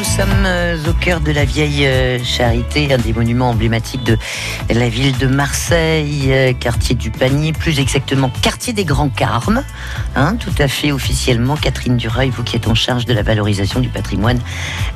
nous 0.00 0.06
sommes 0.06 0.46
euh, 0.46 0.78
au 0.88 0.94
cœur 0.94 1.20
de 1.20 1.30
la 1.30 1.44
vieille 1.44 1.84
euh, 1.84 2.24
charité, 2.24 2.90
un 2.90 2.96
des 2.96 3.12
monuments 3.12 3.50
emblématiques 3.50 4.02
de 4.02 4.16
la 4.70 4.88
ville 4.88 5.18
de 5.18 5.26
Marseille, 5.26 6.28
euh, 6.28 6.54
quartier 6.54 6.94
du 6.94 7.10
Panier, 7.10 7.52
plus 7.52 7.78
exactement 7.78 8.30
quartier 8.40 8.72
des 8.72 8.86
Grands 8.86 9.10
Carmes. 9.10 9.62
Hein, 10.16 10.36
tout 10.36 10.54
à 10.58 10.68
fait 10.68 10.90
officiellement, 10.90 11.54
Catherine 11.54 11.98
Dureuil, 11.98 12.30
vous 12.30 12.42
qui 12.42 12.56
êtes 12.56 12.66
en 12.66 12.74
charge 12.74 13.04
de 13.04 13.12
la 13.12 13.22
valorisation 13.22 13.80
du 13.80 13.90
patrimoine 13.90 14.38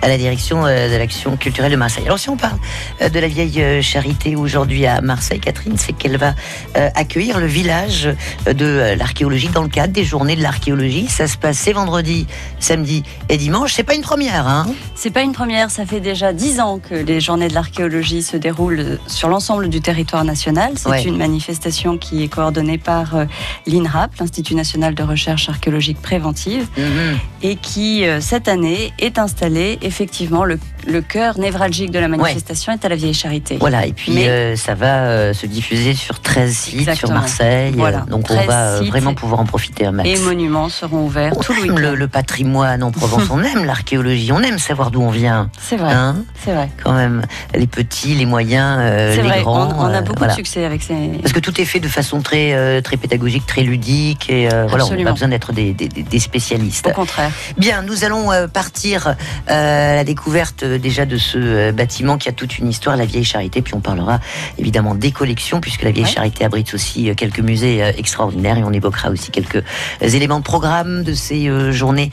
à 0.01 0.09
la 0.09 0.17
direction 0.17 0.63
de 0.63 0.97
l'action 0.97 1.37
culturelle 1.37 1.73
de 1.73 1.77
Marseille. 1.77 2.05
Alors 2.07 2.19
si 2.19 2.31
on 2.31 2.39
parle 2.39 2.59
de 3.01 3.19
la 3.19 3.29
vieille 3.29 3.83
charité 3.83 4.37
aujourd'hui 4.37 4.87
à 4.87 5.03
Marseille, 5.03 5.41
Catherine, 5.41 5.77
c'est 5.77 5.93
qu'elle 5.93 6.17
va 6.17 6.35
accueillir 6.75 7.41
le 7.41 7.47
village 7.47 8.09
de 8.47 8.95
l'archéologie 8.97 9.49
dans 9.49 9.63
le 9.63 9.69
cadre 9.69 9.93
des 9.93 10.05
journées 10.05 10.37
de 10.37 10.43
l'archéologie. 10.43 11.09
Ça 11.09 11.27
se 11.27 11.37
passe 11.37 11.69
vendredi, 11.69 12.27
samedi 12.59 13.03
et 13.29 13.37
dimanche. 13.37 13.75
C'est 13.75 13.83
pas 13.83 13.95
une 13.95 14.03
première, 14.03 14.47
hein 14.47 14.67
C'est 14.97 15.11
pas 15.11 15.23
une 15.23 15.33
première. 15.33 15.71
Ça 15.71 15.85
fait 15.85 16.01
déjà 16.01 16.33
dix 16.33 16.61
ans 16.61 16.79
que 16.79 16.95
les 16.95 17.21
journées 17.21 17.49
de 17.49 17.55
l'archéologie 17.55 18.23
se 18.23 18.37
déroulent 18.37 18.99
sur 19.07 19.29
l'ensemble 19.29 19.69
du 19.69 19.81
territoire 19.81 20.25
national. 20.25 20.75
C'est 20.77 21.05
une 21.05 21.17
manifestation 21.17 21.99
qui 21.99 22.23
est 22.23 22.29
coordonnée 22.29 22.79
par 22.79 23.17
euh, 23.17 23.25
l'INRAP, 23.67 24.17
l'Institut 24.21 24.55
national 24.55 24.95
de 24.95 25.03
recherche 25.03 25.49
archéologique 25.49 26.01
préventive, 26.01 26.69
mhm. 26.77 27.19
et 27.43 27.57
qui 27.57 28.07
euh, 28.07 28.21
cette 28.21 28.49
année 28.49 28.93
est 28.99 29.19
installée 29.19 29.79
effectivement 29.83 30.45
le 30.45 30.59
le 30.87 31.01
cœur 31.01 31.39
névralgique 31.39 31.91
de 31.91 31.99
la 31.99 32.09
manifestation 32.09 32.73
est 32.73 32.85
à 32.85 32.89
la 32.89 32.97
Vieille 32.97 33.15
Charité. 33.15 33.57
Voilà, 33.59 33.87
et 33.87 33.93
puis 33.93 34.29
euh, 34.29 34.57
ça 34.57 34.75
va 34.75 35.05
euh, 35.05 35.33
se 35.33 35.47
diffuser 35.47 35.95
sur 35.95 36.21
13 36.21 36.53
sites 36.53 36.95
sur 36.95 37.11
Marseille. 37.11 37.73
Voilà. 37.77 38.01
donc 38.01 38.27
on 38.31 38.41
va 38.43 38.77
euh, 38.77 38.83
vraiment 38.83 39.15
pouvoir 39.15 39.41
en 39.41 39.47
profiter 39.47 39.87
un 39.87 39.93
max. 39.93 40.09
Et 40.09 40.17
monuments 40.19 40.69
seront 40.69 41.05
ouverts 41.05 41.37
tout 41.39 41.53
le 41.53 41.63
week-end. 41.63 41.95
Le, 41.95 42.09
patrimoine 42.09 42.83
en 42.83 42.91
Provence, 42.91 43.25
on 43.31 43.43
aime 43.43 43.65
l'archéologie, 43.65 44.31
on 44.33 44.41
aime 44.41 44.59
savoir 44.59 44.91
d'où 44.91 45.01
on 45.01 45.11
vient. 45.11 45.51
C'est 45.61 45.77
vrai. 45.77 45.93
Hein 45.93 46.17
c'est 46.45 46.53
vrai. 46.53 46.71
Quand 46.83 46.93
même, 46.93 47.23
les 47.55 47.67
petits, 47.67 48.15
les 48.15 48.27
moyens, 48.27 48.79
les 49.17 49.23
vrai. 49.23 49.41
grands. 49.41 49.69
On, 49.77 49.91
on 49.91 49.95
a 49.95 50.03
beaucoup 50.03 50.25
de 50.25 50.33
succès 50.33 50.65
avec 50.65 50.83
ces. 50.83 50.95
Parce 51.21 51.33
que 51.33 51.41
tout 51.41 51.61
est 51.61 51.65
fait 51.65 51.81
de 51.81 51.89
façon 51.89 52.21
très, 52.21 52.83
très 52.83 52.97
pédagogique, 52.97 53.47
très 53.47 53.63
ludique, 53.63 54.31
et 54.31 54.49
voilà, 54.69 54.87
on 54.87 54.95
n'a 54.95 55.05
pas 55.05 55.13
besoin 55.13 55.29
d'être 55.29 55.53
des, 55.53 55.73
des, 55.73 56.19
spécialistes. 56.19 56.87
Au 56.89 56.93
contraire. 56.93 57.31
Bien, 57.59 57.83
nous 57.83 58.05
allons 58.05 58.31
partir 58.53 59.17
à 59.47 59.95
la 59.95 60.05
découverte 60.05 60.65
déjà 60.79 61.07
de 61.07 61.17
ce 61.17 61.39
euh, 61.39 61.73
bâtiment 61.73 62.19
qui 62.19 62.29
a 62.29 62.33
toute 62.33 62.59
une 62.59 62.69
histoire, 62.69 62.97
la 62.97 63.05
Vieille 63.05 63.25
Charité. 63.25 63.63
Puis 63.63 63.75
on 63.75 63.81
parlera 63.81 64.21
évidemment 64.59 64.95
des 64.95 65.13
collections, 65.13 65.61
puisque 65.61 65.83
la 65.83 65.91
Vieille 65.91 66.07
Charité 66.07 66.45
abrite 66.45 66.75
aussi 66.75 67.09
euh, 67.09 67.15
quelques 67.15 67.41
musées 67.41 67.83
euh, 67.83 67.93
extraordinaires. 67.97 68.59
Et 68.59 68.65
on 68.65 68.73
évoquera 68.73 69.11
aussi 69.11 69.31
quelques 69.31 69.63
éléments 70.01 70.39
de 70.39 70.45
programme 70.45 71.05
de 71.05 71.15
ces 71.15 71.51
journées 71.73 72.11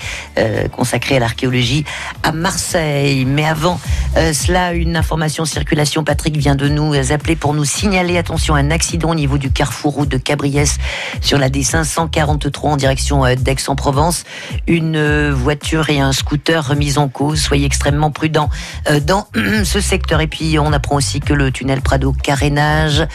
consacrées 0.72 1.18
à 1.18 1.20
l'archéologie 1.20 1.84
à 2.24 2.32
Marseille. 2.32 3.26
Mais 3.26 3.46
avant 3.46 3.80
cela, 4.16 4.74
une 4.74 4.96
information 4.96 5.46
circulation. 5.46 6.04
Patrick 6.04 6.38
vient 6.38 6.56
de 6.56 6.68
nous 6.68 6.94
appeler 7.12 7.36
pour 7.36 7.54
nous 7.54 7.66
signaler, 7.66 8.18
attention, 8.18 8.56
un 8.56 8.72
accident 8.72 9.12
au 9.12 9.16
niveau 9.16 9.38
du 9.38 9.52
carrefour 9.52 9.94
route 9.94 10.10
de 10.10 10.18
Cabriès 10.18 10.78
sur 11.22 11.38
la 11.38 11.50
D543 11.50 12.68
en 12.68 12.78
direction 12.78 13.24
d'Aix-en-Provence. 13.36 14.24
Une 14.68 15.32
voiture 15.32 15.90
et 15.90 16.00
un 16.00 16.14
scooter 16.14 16.68
remis 16.68 16.98
en 16.98 17.08
cause. 17.08 17.40
Soyez 17.40 17.66
extrêmement 17.66 18.12
prudents 18.12 18.32
euh, 18.32 18.51
dans 19.06 19.28
ce 19.64 19.80
secteur. 19.80 20.22
Et 20.22 20.28
puis 20.28 20.58
on 20.60 20.74
apprend 20.74 20.96
aussi 20.96 21.20
que 21.20 21.34
le 21.34 21.52
tunnel 21.52 21.82
Prado 21.82 22.14
carénage 22.14 23.06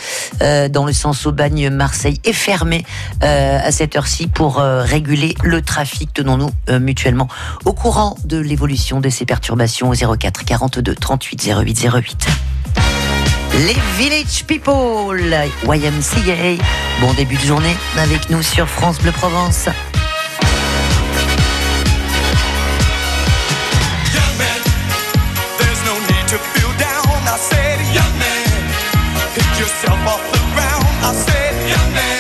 euh, 0.42 0.68
dans 0.68 0.84
le 0.84 0.92
sens 0.92 1.26
Aubagne-Marseille 1.26 2.20
est 2.24 2.32
fermé 2.32 2.84
euh, 3.22 3.58
à 3.62 3.72
cette 3.72 3.96
heure-ci 3.96 4.26
pour 4.26 4.56
réguler 4.56 5.34
le 5.42 5.62
trafic. 5.62 6.12
Tenons-nous 6.12 6.50
mutuellement 6.78 7.28
au 7.64 7.72
courant 7.72 8.16
de 8.24 8.38
l'évolution 8.38 9.00
de 9.00 9.08
ces 9.08 9.24
perturbations 9.24 9.90
au 9.90 10.16
04 10.16 10.44
42 10.44 10.94
38 10.94 11.50
08 11.60 11.88
08. 11.94 12.26
Les 13.54 13.76
Village 13.96 14.44
People, 14.46 15.34
YMCA. 15.64 16.62
Bon 17.00 17.12
début 17.14 17.36
de 17.36 17.46
journée 17.46 17.76
avec 17.96 18.28
nous 18.28 18.42
sur 18.42 18.68
France 18.68 18.98
Bleu 19.00 19.12
Provence. 19.12 19.68
I 27.36 27.38
said, 27.38 27.78
young 27.92 28.18
man, 28.18 29.34
pick 29.34 29.60
yourself 29.60 30.00
off 30.08 30.24
the 30.32 30.38
ground. 30.54 30.86
I 31.04 31.12
said, 31.12 31.68
young 31.68 31.92
man. 31.92 32.15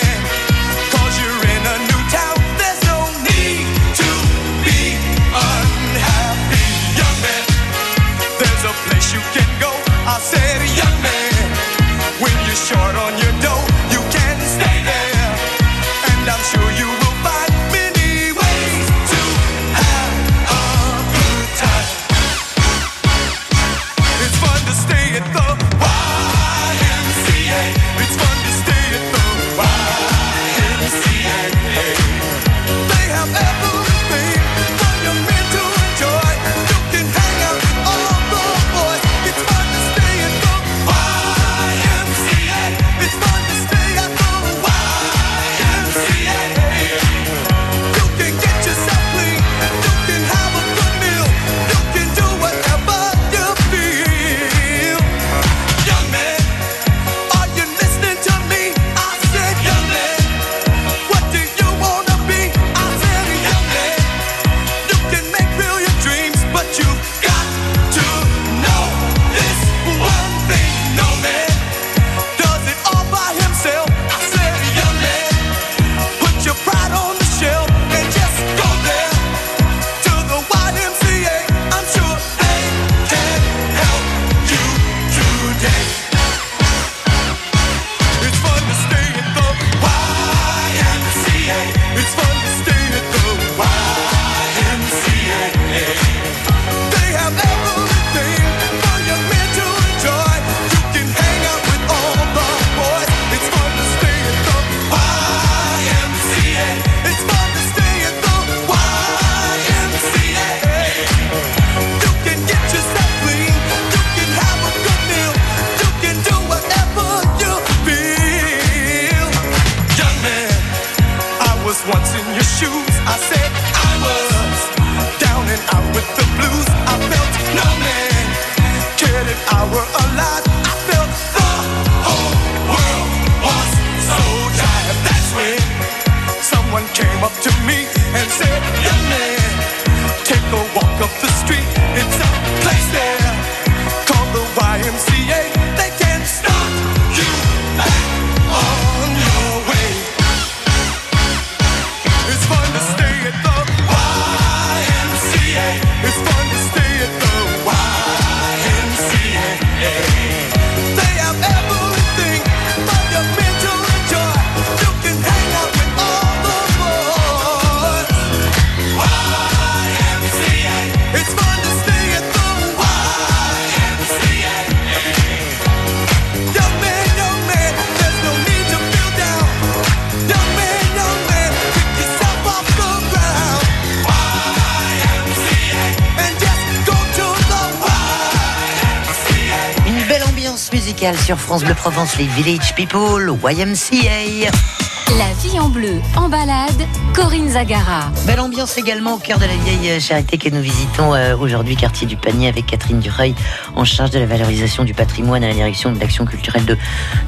Sur 191.24 191.38
France 191.38 191.64
Bleu 191.64 191.74
Provence, 191.74 192.16
les 192.16 192.26
Village 192.26 192.72
People, 192.76 193.32
YMCA. 193.42 194.85
La 195.18 195.32
vie 195.42 195.58
en 195.58 195.70
bleu, 195.70 195.94
en 196.14 196.28
balade, 196.28 196.86
Corinne 197.14 197.48
Zagara. 197.48 198.10
Belle 198.26 198.40
ambiance 198.40 198.76
également 198.76 199.14
au 199.14 199.18
cœur 199.18 199.38
de 199.38 199.46
la 199.46 199.56
vieille 199.56 199.98
charité 199.98 200.36
que 200.36 200.50
nous 200.50 200.60
visitons 200.60 201.14
euh, 201.14 201.34
aujourd'hui, 201.38 201.74
quartier 201.74 202.06
du 202.06 202.16
Panier, 202.16 202.48
avec 202.48 202.66
Catherine 202.66 203.00
Dureuil, 203.00 203.34
en 203.76 203.86
charge 203.86 204.10
de 204.10 204.18
la 204.18 204.26
valorisation 204.26 204.84
du 204.84 204.92
patrimoine 204.92 205.42
à 205.42 205.48
la 205.48 205.54
direction 205.54 205.90
de 205.90 205.98
l'action 205.98 206.26
culturelle 206.26 206.66
de, 206.66 206.76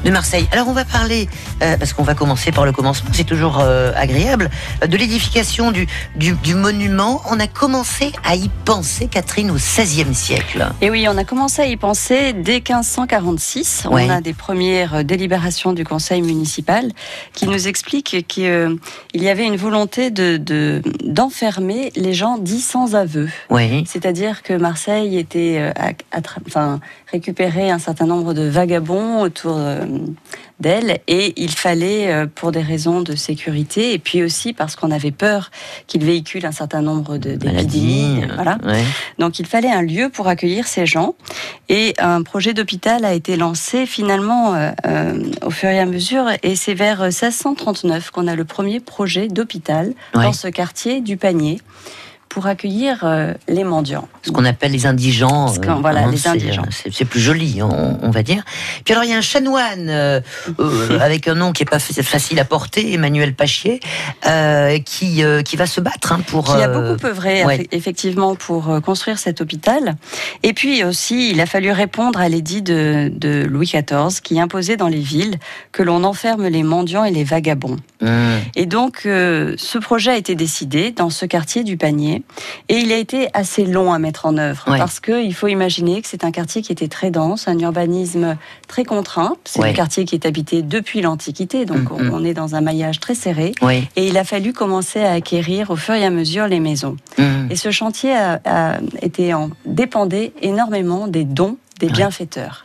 de 0.05 0.11
Marseille. 0.11 0.47
Alors 0.51 0.67
on 0.67 0.73
va 0.73 0.85
parler, 0.85 1.27
euh, 1.63 1.77
parce 1.77 1.93
qu'on 1.93 2.03
va 2.03 2.13
commencer 2.13 2.51
par 2.51 2.63
le 2.63 2.73
commencement, 2.73 3.09
c'est 3.11 3.23
toujours 3.23 3.57
euh, 3.59 3.91
agréable, 3.95 4.51
de 4.87 4.95
l'édification 4.95 5.71
du, 5.71 5.87
du, 6.15 6.33
du, 6.33 6.53
monument. 6.53 7.23
On 7.31 7.39
a 7.39 7.47
commencé 7.47 8.11
à 8.23 8.35
y 8.35 8.49
penser, 8.65 9.07
Catherine, 9.07 9.49
au 9.49 9.55
XVIe 9.55 10.13
siècle. 10.13 10.69
Et 10.81 10.91
oui, 10.91 11.07
on 11.09 11.17
a 11.17 11.23
commencé 11.23 11.63
à 11.63 11.65
y 11.65 11.77
penser 11.77 12.33
dès 12.33 12.57
1546. 12.57 13.87
Ouais. 13.89 14.05
On 14.05 14.09
a 14.11 14.21
des 14.21 14.33
premières 14.33 15.03
délibérations 15.03 15.73
du 15.73 15.83
conseil 15.83 16.21
municipal 16.21 16.91
qui 17.33 17.47
nous 17.47 17.67
explique 17.79 18.27
qu'il 18.27 18.43
euh, 18.43 18.75
y 19.13 19.29
avait 19.29 19.45
une 19.45 19.55
volonté 19.55 20.11
de 20.11 20.81
d'enfermer 21.03 21.91
les 21.95 22.13
gens 22.13 22.37
dits 22.37 22.59
sans 22.59 22.93
aveu. 22.93 23.29
Oui. 23.49 23.85
C'est-à-dire 23.87 24.43
que 24.43 24.53
Marseille 24.53 25.17
était 25.17 25.57
euh, 25.59 25.71
enfin 26.45 26.81
récupéré 27.09 27.71
un 27.71 27.79
certain 27.79 28.05
nombre 28.05 28.33
de 28.33 28.49
vagabonds 28.49 29.21
autour 29.21 29.55
euh, 29.57 29.85
d'elle 30.59 30.99
et 31.07 31.33
il 31.41 31.51
fallait, 31.51 32.11
euh, 32.11 32.25
pour 32.33 32.51
des 32.51 32.61
raisons 32.61 33.01
de 33.01 33.15
sécurité 33.15 33.93
et 33.93 33.99
puis 33.99 34.23
aussi 34.23 34.53
parce 34.53 34.75
qu'on 34.75 34.91
avait 34.91 35.11
peur 35.11 35.51
qu'il 35.87 36.03
véhicule 36.03 36.45
un 36.45 36.51
certain 36.51 36.81
nombre 36.81 37.17
d'épidémies. 37.17 38.21
Voilà. 38.35 38.57
Ouais. 38.63 38.83
Donc 39.19 39.39
il 39.39 39.45
fallait 39.45 39.71
un 39.71 39.81
lieu 39.81 40.09
pour 40.09 40.27
accueillir 40.27 40.67
ces 40.67 40.85
gens 40.85 41.15
et 41.69 41.93
un 41.99 42.23
projet 42.23 42.53
d'hôpital 42.53 43.05
a 43.05 43.13
été 43.13 43.37
lancé 43.37 43.85
finalement 43.85 44.53
euh, 44.55 44.71
euh, 44.85 45.23
au 45.43 45.49
fur 45.51 45.69
et 45.69 45.79
à 45.79 45.85
mesure 45.85 46.25
et 46.43 46.55
c'est 46.55 46.73
vers 46.73 47.01
1639 47.03 48.11
qu'on 48.11 48.27
a 48.27 48.35
le 48.35 48.45
premier 48.45 48.79
projet 48.79 49.27
d'hôpital 49.27 49.93
Ouais. 50.15 50.23
dans 50.23 50.33
ce 50.33 50.47
quartier 50.47 51.01
du 51.01 51.17
Panier 51.17 51.59
pour 52.29 52.45
accueillir 52.45 52.99
euh, 53.03 53.33
les 53.47 53.63
mendiants. 53.63 54.07
Ce 54.21 54.31
qu'on 54.31 54.45
appelle 54.45 54.71
les 54.71 54.85
indigents. 54.85 55.47
Ce 55.47 55.59
qu'on- 55.59 55.81
voilà, 55.81 56.05
les 56.07 56.17
c'est- 56.17 56.29
indigents. 56.29 56.61
C'est 56.69 56.93
c'est 56.93 57.05
plus 57.05 57.19
joli, 57.19 57.61
on, 57.63 57.97
on 58.01 58.09
va 58.11 58.21
dire. 58.23 58.43
Puis 58.85 58.93
alors, 58.93 59.03
il 59.03 59.09
y 59.09 59.13
a 59.13 59.17
un 59.17 59.21
chanoine 59.21 59.87
euh, 59.89 60.21
euh, 60.59 60.99
avec 61.01 61.27
un 61.27 61.33
nom 61.35 61.51
qui 61.53 61.63
est 61.63 61.69
pas 61.69 61.79
fa- 61.79 62.03
facile 62.03 62.39
à 62.39 62.45
porter, 62.45 62.93
Emmanuel 62.93 63.33
Pachier, 63.33 63.79
euh, 64.27 64.77
qui, 64.79 65.23
euh, 65.23 65.41
qui 65.41 65.55
va 65.55 65.65
se 65.65 65.81
battre 65.81 66.11
hein, 66.11 66.21
pour. 66.27 66.45
qui 66.45 66.51
a 66.61 66.69
euh, 66.69 66.93
beaucoup 66.93 67.07
œuvré 67.07 67.43
ouais. 67.45 67.57
effe- 67.63 67.67
effectivement 67.71 68.35
pour 68.35 68.69
euh, 68.69 68.79
construire 68.79 69.17
cet 69.17 69.41
hôpital. 69.41 69.95
Et 70.43 70.53
puis 70.53 70.83
aussi, 70.83 71.31
il 71.31 71.41
a 71.41 71.45
fallu 71.47 71.71
répondre 71.71 72.19
à 72.19 72.29
l'édit 72.29 72.61
de, 72.61 73.11
de 73.13 73.43
Louis 73.43 73.65
XIV 73.73 74.21
qui 74.21 74.39
imposait 74.39 74.77
dans 74.77 74.87
les 74.87 74.99
villes 74.99 75.37
que 75.71 75.81
l'on 75.81 76.03
enferme 76.03 76.47
les 76.47 76.63
mendiants 76.63 77.03
et 77.03 77.11
les 77.11 77.23
vagabonds. 77.23 77.77
hum, 78.01 78.39
Et 78.55 78.67
donc, 78.67 79.01
euh, 79.07 79.55
ce 79.57 79.79
projet 79.79 80.11
a 80.11 80.17
été 80.17 80.35
décidé 80.35 80.91
dans 80.91 81.09
ce 81.09 81.25
quartier 81.25 81.63
du 81.63 81.75
Panier 81.77 82.18
et 82.69 82.77
il 82.77 82.91
a 82.91 82.97
été 82.97 83.27
assez 83.33 83.65
long 83.65 83.91
à 83.93 83.99
mettre 83.99 84.25
en 84.25 84.37
œuvre 84.37 84.63
Ouais. 84.69 84.77
parce 84.77 84.99
qu'il 84.99 85.33
faut 85.33 85.47
imaginer 85.47 86.01
que 86.01 86.07
c'est 86.07 86.23
un 86.23 86.31
quartier 86.31 86.61
qui 86.61 86.71
était 86.71 86.87
très 86.87 87.11
dense, 87.11 87.47
un 87.47 87.57
urbanisme 87.59 88.37
très 88.67 88.83
contraint. 88.83 89.35
C'est 89.45 89.59
Ouais. 89.61 89.69
un 89.69 89.73
quartier 89.73 90.05
qui 90.05 90.15
est 90.15 90.25
habité 90.25 90.61
depuis 90.61 91.01
l'Antiquité, 91.01 91.65
donc 91.65 91.89
Mhm. 91.91 92.11
on- 92.11 92.19
on 92.21 92.23
est 92.23 92.33
dans 92.33 92.55
un 92.55 92.61
maillage 92.61 92.99
très 92.99 93.15
serré. 93.15 93.53
Et 93.95 94.07
il 94.07 94.17
a 94.17 94.23
fallu 94.23 94.53
commencer 94.53 95.01
à 95.01 95.11
acquérir 95.13 95.69
au 95.71 95.75
fur 95.75 95.93
et 95.95 96.05
à 96.05 96.09
mesure 96.09 96.47
les 96.47 96.59
maisons. 96.59 96.97
hum. 97.17 97.47
Et 97.49 97.55
ce 97.55 97.71
chantier 97.71 98.13
a, 98.13 98.39
a 98.45 98.77
été 99.01 99.33
en, 99.33 99.49
dépendait 99.65 100.33
énormément 100.41 101.07
des 101.07 101.23
dons 101.23 101.57
des 101.79 101.87
Ouais. 101.87 101.93
bienfaiteurs. 101.93 102.63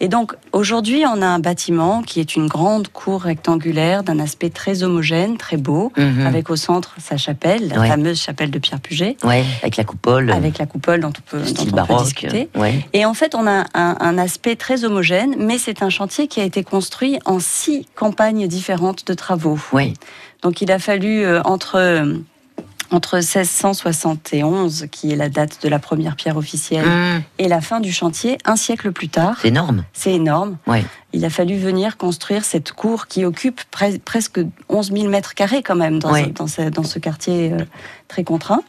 Et 0.00 0.08
donc 0.08 0.34
aujourd'hui, 0.52 1.04
on 1.06 1.20
a 1.20 1.26
un 1.26 1.38
bâtiment 1.40 2.02
qui 2.02 2.20
est 2.20 2.36
une 2.36 2.46
grande 2.46 2.88
cour 2.88 3.22
rectangulaire 3.22 4.02
d'un 4.04 4.18
aspect 4.18 4.50
très 4.50 4.82
homogène, 4.82 5.36
très 5.36 5.56
beau, 5.56 5.92
Mhm. 5.96 6.26
avec 6.26 6.48
au 6.48 6.56
centre 6.56 6.94
sa 6.98 7.16
chapelle, 7.16 7.68
la 7.68 7.80
Ouais. 7.80 7.88
fameuse 7.88 8.20
chapelle 8.20 8.50
de 8.50 8.58
Pierre 8.58 8.80
Puget, 8.80 9.16
avec 9.62 9.76
la 9.76 9.84
coupole. 9.84 10.30
avec 10.30 10.58
la 10.58 10.66
coupole 10.66 11.00
dont 11.00 11.08
on 11.08 11.30
peut, 11.30 11.42
dont 11.42 11.62
on 11.62 11.64
peut 11.66 11.70
baroque. 11.72 12.04
discuter. 12.04 12.48
Ouais. 12.54 12.86
Et 12.92 13.04
en 13.04 13.14
fait, 13.14 13.34
on 13.34 13.46
a 13.46 13.64
un, 13.74 13.96
un 14.00 14.18
aspect 14.18 14.56
très 14.56 14.84
homogène, 14.84 15.34
mais 15.38 15.58
c'est 15.58 15.82
un 15.82 15.90
chantier 15.90 16.28
qui 16.28 16.40
a 16.40 16.44
été 16.44 16.62
construit 16.64 17.18
en 17.24 17.38
six 17.40 17.86
campagnes 17.94 18.46
différentes 18.46 19.06
de 19.06 19.14
travaux. 19.14 19.58
Oui. 19.72 19.94
Donc 20.42 20.60
il 20.60 20.70
a 20.72 20.78
fallu 20.78 21.24
euh, 21.24 21.40
entre 21.44 21.76
euh, 21.76 22.14
entre 22.92 23.16
1671, 23.16 24.86
qui 24.90 25.12
est 25.12 25.16
la 25.16 25.28
date 25.28 25.58
de 25.62 25.68
la 25.68 25.78
première 25.78 26.16
pierre 26.16 26.36
officielle, 26.36 26.86
Hum, 26.86 27.22
et 27.38 27.48
la 27.48 27.60
fin 27.60 27.80
du 27.80 27.92
chantier, 27.92 28.38
un 28.44 28.56
siècle 28.56 28.92
plus 28.92 29.08
tard. 29.08 29.36
C'est 29.40 29.48
énorme. 29.48 29.84
C'est 29.92 30.12
énorme. 30.14 30.56
Ouais. 30.66 30.84
Il 31.14 31.24
a 31.24 31.30
fallu 31.30 31.56
venir 31.58 31.96
construire 31.98 32.44
cette 32.44 32.72
cour 32.72 33.06
qui 33.06 33.24
occupe 33.24 33.60
pre- 33.70 33.98
presque 33.98 34.40
11 34.68 34.92
000 34.92 35.08
mètres 35.08 35.34
carrés 35.34 35.62
quand 35.62 35.74
même 35.76 35.98
dans, 35.98 36.12
Ouais. 36.12 36.24
ce, 36.24 36.28
dans, 36.30 36.46
ce, 36.46 36.62
dans 36.62 36.82
ce 36.84 36.98
quartier 36.98 37.52
euh, 37.52 37.64
très 38.08 38.24
contraint. 38.24 38.62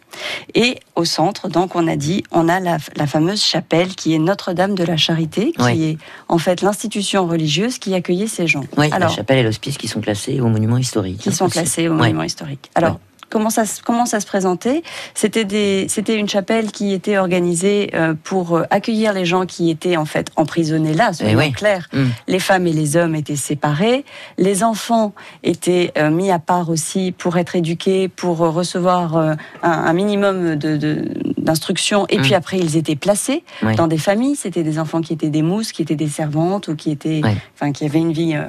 Et 0.53 0.79
au 0.95 1.05
centre, 1.05 1.47
donc 1.47 1.75
on 1.75 1.87
a 1.87 1.95
dit, 1.95 2.23
on 2.31 2.49
a 2.49 2.59
la, 2.59 2.77
la 2.95 3.07
fameuse 3.07 3.41
chapelle 3.41 3.95
qui 3.95 4.13
est 4.13 4.19
Notre-Dame 4.19 4.75
de 4.75 4.83
la 4.83 4.97
Charité, 4.97 5.53
qui 5.53 5.61
Ouais. 5.63 5.77
est 5.79 5.97
en 6.27 6.37
fait 6.37 6.61
l'institution 6.61 7.25
religieuse 7.27 7.77
qui 7.77 7.93
accueillait 7.93 8.27
ces 8.27 8.45
gens. 8.47 8.63
Oui, 8.77 8.87
Alors, 8.91 9.09
la 9.09 9.15
chapelle 9.15 9.37
et 9.39 9.43
l'hospice 9.43 9.77
qui 9.77 9.87
sont 9.87 10.01
classés 10.01 10.41
au 10.41 10.47
monument 10.47 10.77
historique. 10.77 11.19
qui 11.19 11.31
sont 11.31 11.45
Aussi. 11.45 11.53
classés 11.53 11.87
au 11.87 11.91
Ouais. 11.93 11.97
monument 11.97 12.23
historique. 12.23 12.69
Alors, 12.75 12.91
Ouais. 12.93 12.97
Comment, 13.33 13.49
ça, 13.49 13.65
se- 13.65 13.81
comment 13.81 14.05
ça 14.05 14.19
se 14.21 14.25
présentait 14.27 14.83
C'était 15.13 15.43
des- 15.43 15.87
c'était 15.89 16.17
une 16.17 16.29
chapelle 16.29 16.71
qui 16.71 16.93
était 16.93 17.17
organisée 17.17 17.89
euh, 17.95 18.13
pour 18.23 18.55
euh, 18.57 18.63
accueillir 18.69 19.11
les 19.11 19.25
gens 19.25 19.45
qui 19.45 19.69
étaient 19.69 19.97
en 19.97 20.05
fait 20.05 20.27
emprisonnés 20.37 20.93
là, 20.93 21.11
soyons 21.11 21.37
oui. 21.39 21.51
clairs. 21.51 21.89
Hum. 21.93 22.09
Les 22.27 22.39
femmes 22.39 22.67
et 22.67 22.71
les 22.73 22.95
hommes 22.95 23.15
étaient 23.15 23.35
séparés, 23.35 24.05
les 24.37 24.63
enfants 24.63 25.13
étaient 25.43 25.91
euh, 25.97 26.09
mis 26.09 26.31
à 26.31 26.39
part 26.39 26.69
aussi 26.69 27.11
pour 27.11 27.37
être 27.37 27.55
éduqués, 27.55 28.07
pour 28.07 28.37
recevoir 28.37 29.17
un, 29.17 29.35
un 29.63 29.93
minimum 29.93 30.55
de- 30.55 30.77
de- 30.77 31.09
d'instruction, 31.37 32.05
et 32.09 32.19
Mm. 32.19 32.21
puis 32.21 32.33
après 32.35 32.57
ils 32.59 32.77
étaient 32.77 32.95
placés 32.95 33.43
dans 33.75 33.87
des 33.87 33.97
familles. 33.97 34.35
C'était 34.35 34.63
des 34.63 34.77
enfants 34.79 35.01
qui 35.01 35.11
étaient 35.13 35.29
des 35.29 35.41
mousses, 35.41 35.71
qui 35.71 35.81
étaient 35.81 35.95
des 35.95 36.07
servantes 36.07 36.67
ou 36.69 36.75
qui 36.75 36.91
étaient, 36.91 37.21
enfin, 37.55 37.71
qui 37.71 37.85
avaient 37.85 37.99
une 37.99 38.13
vie 38.13 38.33
euh, 38.35 38.45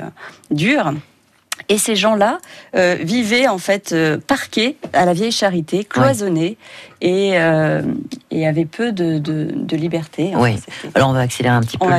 dure. 0.50 0.92
Et 1.68 1.78
ces 1.78 1.96
gens-là 1.96 2.38
euh, 2.74 2.96
vivaient 3.00 3.48
en 3.48 3.58
fait 3.58 3.92
euh, 3.92 4.18
parqués 4.18 4.76
à 4.92 5.04
la 5.04 5.12
vieille 5.12 5.32
charité, 5.32 5.84
cloisonnés 5.84 6.56
et, 7.04 7.32
euh, 7.34 7.82
et 8.30 8.46
avaient 8.46 8.64
peu 8.64 8.90
de, 8.90 9.18
de, 9.18 9.50
de 9.54 9.76
liberté. 9.76 10.32
hein. 10.34 10.38
Oui. 10.40 10.56
Alors 10.94 11.10
on 11.10 11.12
va 11.12 11.20
accélérer 11.20 11.54
un 11.54 11.60
petit 11.60 11.76
On 11.80 11.86
peu 11.86 11.94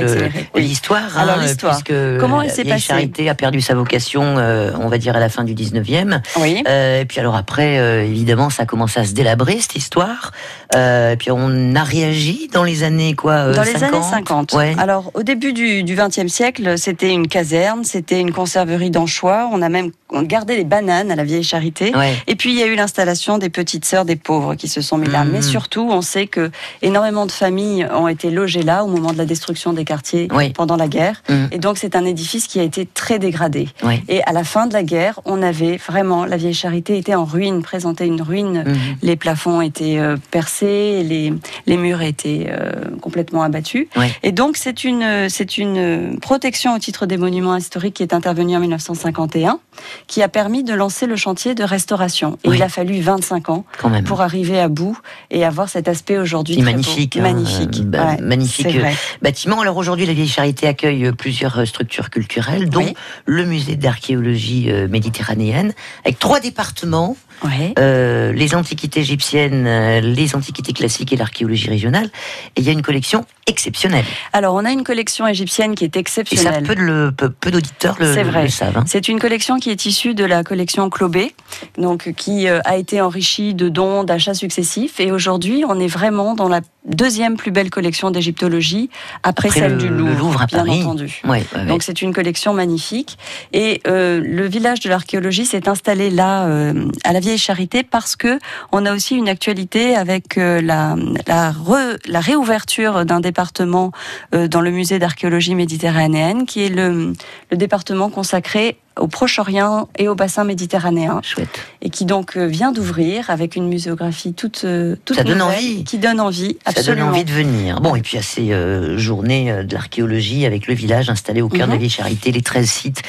oui. 0.55 0.61
l'histoire. 0.63 1.15
Alors, 1.17 1.37
hein, 1.37 1.41
l'histoire. 1.43 1.75
Puisque 1.83 2.19
Comment 2.19 2.41
elle 2.41 2.49
s'est 2.49 2.65
passée 2.65 2.79
Charité 2.79 3.29
a 3.29 3.35
perdu 3.35 3.61
sa 3.61 3.75
vocation, 3.75 4.23
euh, 4.39 4.71
on 4.81 4.87
va 4.87 4.97
dire, 4.97 5.15
à 5.15 5.19
la 5.19 5.29
fin 5.29 5.43
du 5.43 5.53
19e. 5.53 6.21
Oui. 6.41 6.63
Euh, 6.67 7.01
et 7.01 7.05
puis 7.05 7.19
alors 7.19 7.35
après, 7.35 7.75
évidemment, 8.05 8.49
ça 8.49 8.63
a 8.63 8.65
commencé 8.65 8.99
à 8.99 9.05
se 9.05 9.13
délabrer, 9.13 9.59
cette 9.61 9.75
histoire. 9.75 10.31
Et 10.73 11.15
puis 11.19 11.29
on 11.31 11.75
a 11.75 11.83
réagi 11.83 12.49
dans 12.51 12.63
les 12.63 12.83
années 12.83 13.13
quoi 13.13 13.51
Dans 13.53 13.61
les 13.63 13.73
50. 13.73 13.93
années 13.93 14.03
50. 14.09 14.53
Ouais. 14.53 14.75
Alors, 14.79 15.11
au 15.13 15.21
début 15.23 15.53
du 15.53 15.83
XXe 15.83 16.27
siècle, 16.27 16.77
c'était 16.79 17.11
une 17.11 17.27
caserne, 17.27 17.83
c'était 17.83 18.19
une 18.19 18.31
conserverie 18.33 18.89
d'anchois. 18.89 19.47
On 19.53 19.61
a 19.61 19.69
même 19.69 19.91
gardé 20.23 20.55
les 20.55 20.63
bananes 20.63 21.11
à 21.11 21.15
la 21.15 21.23
vieille 21.23 21.43
charité. 21.43 21.95
Ouais. 21.95 22.13
Et 22.27 22.35
puis, 22.35 22.51
il 22.51 22.57
y 22.59 22.63
a 22.63 22.67
eu 22.67 22.75
l'installation 22.75 23.37
des 23.37 23.49
petites 23.49 23.85
sœurs 23.85 24.05
des 24.05 24.15
pauvres 24.15 24.55
qui 24.55 24.67
se 24.67 24.81
sont 24.81 24.97
mis 24.97 25.07
là. 25.07 25.23
Mais 25.25 25.41
surtout, 25.41 25.87
on 25.91 26.01
sait 26.01 26.27
que 26.27 26.51
énormément 26.81 27.25
de 27.25 27.31
familles 27.31 27.87
ont 27.93 28.07
été 28.07 28.29
logées 28.31 28.63
là 28.63 28.83
au 28.83 28.87
moment 28.87 29.13
de 29.13 29.17
la 29.17 29.25
destruction 29.25 29.73
des 29.73 29.85
quartiers 29.85 30.27
Oui. 30.33 30.49
pendant 30.53 30.75
la 30.77 30.87
guerre. 30.87 31.23
Mhm. 31.29 31.49
Et 31.51 31.57
donc, 31.57 31.77
c'est 31.77 31.95
un 31.95 32.05
édifice 32.05 32.47
qui 32.47 32.59
a 32.59 32.63
été 32.63 32.85
très 32.85 33.19
dégradé. 33.19 33.67
Et 34.07 34.23
à 34.23 34.31
la 34.33 34.43
fin 34.43 34.67
de 34.67 34.73
la 34.73 34.83
guerre, 34.83 35.19
on 35.25 35.41
avait 35.41 35.77
vraiment, 35.77 36.25
la 36.25 36.37
vieille 36.37 36.53
charité 36.53 36.97
était 36.97 37.15
en 37.15 37.25
ruine, 37.25 37.61
présentait 37.61 38.07
une 38.07 38.21
ruine 38.21 38.63
Mhm. 38.65 38.75
les 39.01 39.15
plafonds 39.15 39.61
étaient 39.61 39.97
euh, 39.99 40.17
percés, 40.31 41.03
les, 41.03 41.33
les 41.65 41.77
murs 41.77 42.01
étaient 42.01 42.47
euh, 42.49 42.71
complètement 43.01 43.43
abattus. 43.43 43.87
Et 44.23 44.31
donc 44.31 44.57
c'est 44.57 44.83
une, 44.83 45.27
c'est 45.29 45.57
une 45.57 46.17
protection 46.19 46.75
au 46.75 46.79
titre 46.79 47.05
des 47.05 47.17
monuments 47.17 47.55
historiques 47.55 47.95
qui 47.95 48.03
est 48.03 48.13
intervenue 48.13 48.55
en 48.55 48.59
1951, 48.59 49.59
qui 50.07 50.21
a 50.21 50.27
permis 50.29 50.63
de 50.63 50.73
lancer 50.73 51.05
le 51.05 51.15
chantier 51.15 51.55
de 51.55 51.63
restauration. 51.63 52.37
Et 52.43 52.49
Oui. 52.49 52.57
il 52.57 52.63
a 52.63 52.69
fallu 52.69 52.99
25 53.01 53.49
ans 53.49 53.65
pour 54.05 54.21
arriver 54.21 54.59
à 54.59 54.67
bout 54.67 54.97
et 55.31 55.43
avoir 55.45 55.69
cet 55.69 55.87
aspect 55.87 56.17
aujourd'hui 56.17 56.57
beau. 56.57 56.63
magnifique, 56.63 57.17
hein, 57.17 57.21
magnifique, 57.21 57.79
euh, 57.79 57.83
bah, 57.85 58.05
Ouais, 58.11 58.21
magnifique, 58.21 58.67
vrai. 58.67 58.95
bâtiment. 59.21 59.61
Alors 59.61 59.77
aujourd'hui, 59.77 60.05
la 60.05 60.13
Vieille 60.13 60.27
Charité 60.27 60.67
accueille 60.67 61.05
euh, 61.07 61.11
plusieurs 61.11 61.57
euh, 61.59 61.65
structures 61.65 62.09
culturelles, 62.09 62.69
dont 62.69 62.79
Oui. 62.79 62.93
le 63.25 63.45
musée 63.45 63.75
d'archéologie 63.75 64.69
euh, 64.69 64.87
méditerranéenne, 64.87 65.73
avec 66.03 66.19
trois 66.19 66.39
départements 66.39 67.17
les 67.43 68.55
antiquités 68.55 69.01
égyptiennes, 69.01 69.99
les 69.99 70.35
antiquités 70.35 70.73
classiques 70.73 71.13
et 71.13 71.17
l'archéologie 71.17 71.69
régionale. 71.69 72.09
Et 72.55 72.61
il 72.61 72.63
y 72.63 72.69
a 72.69 72.73
une 72.73 72.81
collection 72.81 73.25
exceptionnelle. 73.47 74.05
Alors, 74.33 74.55
on 74.55 74.65
a 74.65 74.71
une 74.71 74.83
collection 74.83 75.27
égyptienne 75.27 75.75
qui 75.75 75.83
est 75.83 75.95
exceptionnelle. 75.95 76.63
Et 76.63 76.67
ça, 76.67 77.11
peu, 77.15 77.29
peu, 77.29 77.51
d'auditeurs 77.51 77.95
le, 77.99 78.07
le, 78.07 78.49
savent. 78.49 78.77
Hein. 78.77 78.83
C'est 78.87 79.07
une 79.07 79.19
collection 79.19 79.57
qui 79.57 79.69
est 79.69 79.85
issue 79.85 80.15
de 80.15 80.25
la 80.25 80.43
collection 80.43 80.89
Clobé, 80.89 81.33
donc 81.77 82.13
qui 82.13 82.47
a 82.47 82.77
été 82.77 83.01
enrichie 83.01 83.53
de 83.53 83.69
dons, 83.69 84.03
d'achats 84.03 84.33
successifs. 84.33 84.99
Et 84.99 85.11
aujourd'hui, 85.11 85.63
on 85.67 85.79
est 85.79 85.87
vraiment 85.87 86.33
dans 86.33 86.49
la 86.49 86.61
deuxième 86.85 87.35
plus 87.35 87.51
belle 87.51 87.69
collection 87.69 88.11
d'égyptologie 88.11 88.89
après, 89.23 89.49
celle 89.49 89.77
du 89.77 89.89
Louvre, 89.89 90.41
à 90.41 90.45
bien 90.45 90.67
entendu. 90.67 91.21
Donc 91.67 91.83
c'est 91.83 92.01
une 92.01 92.13
collection 92.13 92.53
magnifique. 92.53 93.17
Et 93.53 93.81
euh, 93.87 94.21
le 94.23 94.47
village 94.47 94.79
de 94.81 94.89
l'archéologie 94.89 95.45
s'est 95.45 95.67
installé 95.67 96.09
là 96.09 96.45
euh, 96.45 96.85
à 97.03 97.13
la 97.13 97.19
Charité 97.37 97.83
parce 97.83 98.15
que 98.15 98.39
on 98.71 98.85
a 98.85 98.93
aussi 98.93 99.15
une 99.15 99.27
actualité 99.27 99.95
avec 99.95 100.37
euh, 100.37 100.61
la 100.61 100.95
la, 101.27 102.19
réouverture 102.19 103.05
d'un 103.05 103.19
département 103.19 103.91
dans 104.31 104.61
le 104.61 104.71
musée 104.71 104.99
d'archéologie 104.99 105.55
méditerranéenne 105.55 106.45
qui 106.45 106.63
est 106.63 106.69
le, 106.69 107.13
le 107.51 107.57
département 107.57 108.09
consacré 108.09 108.77
au 108.99 109.07
Proche-Orient 109.07 109.89
et 109.97 110.07
au 110.07 110.15
bassin 110.15 110.43
méditerranéen. 110.43 111.19
Chouette. 111.23 111.59
Et 111.81 111.89
qui 111.89 112.05
donc 112.05 112.37
euh, 112.37 112.45
vient 112.45 112.71
d'ouvrir 112.71 113.29
avec 113.29 113.55
une 113.55 113.67
muséographie 113.67 114.33
toute, 114.33 114.61
euh, 114.63 114.95
toute 115.05 115.17
Ça 115.17 115.23
donne 115.23 115.41
envie. 115.41 115.83
Qui 115.83 115.97
donne 115.97 116.19
envie, 116.19 116.57
absolument. 116.65 116.83
Ça 116.83 116.95
donne 116.95 117.13
envie 117.13 117.25
de 117.25 117.31
venir. 117.31 117.81
Bon, 117.81 117.95
et 117.95 118.01
puis 118.01 118.17
à 118.17 118.21
ces 118.21 118.53
euh, 118.53 118.97
journées 118.97 119.63
de 119.63 119.73
l'archéologie 119.73 120.45
avec 120.45 120.67
le 120.67 120.73
village 120.73 121.09
installé 121.09 121.41
au 121.41 121.49
cœur 121.49 121.67
de 121.67 121.71
la 121.71 121.75
mhm. 121.75 121.79
Vieille 121.79 121.89
Charité, 121.89 122.31
les 122.31 122.41
13 122.41 122.69
sites 122.69 123.01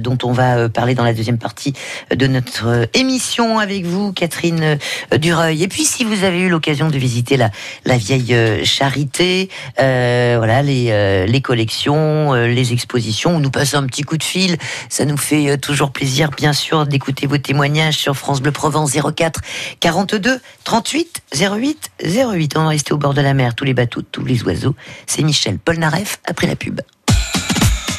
dont 0.00 0.18
on 0.22 0.32
va 0.32 0.68
parler 0.68 0.94
dans 0.94 1.04
la 1.04 1.12
deuxième 1.12 1.38
partie 1.38 1.72
de 2.14 2.26
notre 2.26 2.88
émission 2.94 3.58
avec 3.58 3.84
vous, 3.84 4.12
Catherine 4.12 4.78
Dureuil. 5.18 5.62
Et 5.62 5.68
puis 5.68 5.84
si 5.84 6.04
vous 6.04 6.24
avez 6.24 6.40
eu 6.40 6.48
l'occasion 6.48 6.88
de 6.88 6.96
visiter 6.96 7.36
la, 7.36 7.50
la 7.84 7.96
Vieille 7.96 8.64
Charité, 8.64 9.48
voilà, 9.76 10.62
les, 10.62 11.26
les 11.26 11.40
collections, 11.40 12.34
les 12.34 12.72
expositions, 12.72 13.40
nous 13.40 13.50
passons 13.50 13.78
un 13.78 13.86
petit 13.86 14.02
coup 14.02 14.16
de 14.16 14.24
fil. 14.24 14.56
Ça 14.88 15.05
nous 15.06 15.16
fait 15.16 15.50
euh, 15.50 15.56
toujours 15.56 15.90
plaisir, 15.90 16.30
bien 16.30 16.52
sûr, 16.52 16.86
d'écouter 16.86 17.26
vos 17.26 17.38
témoignages 17.38 17.96
sur 17.96 18.16
France 18.16 18.40
Bleu 18.40 18.52
Provence 18.52 18.92
04 18.92 19.40
42 19.80 20.40
38 20.64 21.22
08 21.34 21.90
08. 22.04 22.56
On 22.56 22.62
va 22.62 22.68
rester 22.68 22.92
au 22.92 22.98
bord 22.98 23.14
de 23.14 23.20
la 23.20 23.34
mer, 23.34 23.54
tous 23.54 23.64
les 23.64 23.74
bateaux, 23.74 24.02
tous 24.02 24.24
les 24.24 24.42
oiseaux. 24.44 24.74
C'est 25.06 25.22
Michel 25.22 25.58
Polnareff 25.58 26.18
après 26.26 26.46
la 26.46 26.56
pub. 26.56 26.80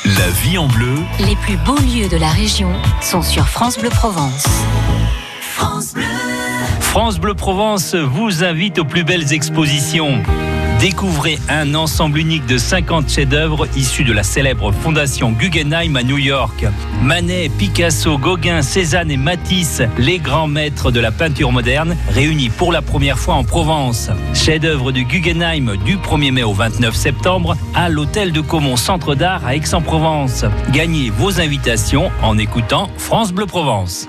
La 0.06 0.30
vie 0.44 0.58
en 0.58 0.68
bleu. 0.68 0.96
Les 1.20 1.36
plus 1.36 1.58
beaux 1.58 1.80
lieux 1.80 2.08
de 2.08 2.18
la 2.18 2.30
région 2.30 2.72
sont 3.02 3.22
sur 3.22 3.48
France 3.48 3.78
Bleu 3.78 3.90
Provence. 3.90 4.46
France 5.42 5.94
Bleu. 5.94 6.04
France 6.80 7.20
Bleu 7.20 7.34
Provence 7.34 7.96
vous 7.96 8.44
invite 8.44 8.80
aux 8.80 8.86
plus 8.86 9.04
belles 9.04 9.34
expositions. 9.34 10.24
Découvrez 10.80 11.40
un 11.50 11.74
ensemble 11.74 12.20
unique 12.20 12.46
de 12.46 12.60
50 12.60 13.10
chefs-d'œuvre 13.10 13.68
issus 13.76 14.04
de 14.04 14.14
la 14.14 14.22
célèbre 14.22 14.72
fondation 14.72 15.32
Guggenheim 15.32 15.96
à 15.96 16.04
New 16.04 16.20
York. 16.20 16.68
Manet, 17.02 17.50
Picasso, 17.50 18.20
Gauguin, 18.20 18.62
Cézanne 18.62 19.10
et 19.10 19.18
Matisse, 19.18 19.82
les 19.98 20.20
grands 20.20 20.46
maîtres 20.46 20.92
de 20.92 21.00
la 21.00 21.12
peinture 21.12 21.52
moderne, 21.52 21.98
réunis 22.10 22.50
pour 22.50 22.72
la 22.72 22.84
première 22.84 23.18
fois 23.18 23.34
en 23.34 23.44
Provence. 23.44 24.12
Chef-d'œuvre 24.36 24.92
du 24.92 25.04
Guggenheim 25.06 25.78
du 25.84 25.98
1er 25.98 26.32
mai 26.32 26.44
au 26.44 26.54
29 26.54 26.94
septembre 26.96 27.58
à 27.74 27.90
l'hôtel 27.90 28.32
de 28.32 28.42
Caumont 28.42 28.78
Centre 28.78 29.16
d'Art 29.16 29.48
à 29.48 29.56
Aix-en-Provence. 29.56 30.46
Gagnez 30.74 31.10
vos 31.10 31.42
invitations 31.42 32.12
en 32.22 32.38
écoutant 32.38 32.92
France 33.00 33.34
Bleu 33.34 33.48
Provence. 33.48 34.08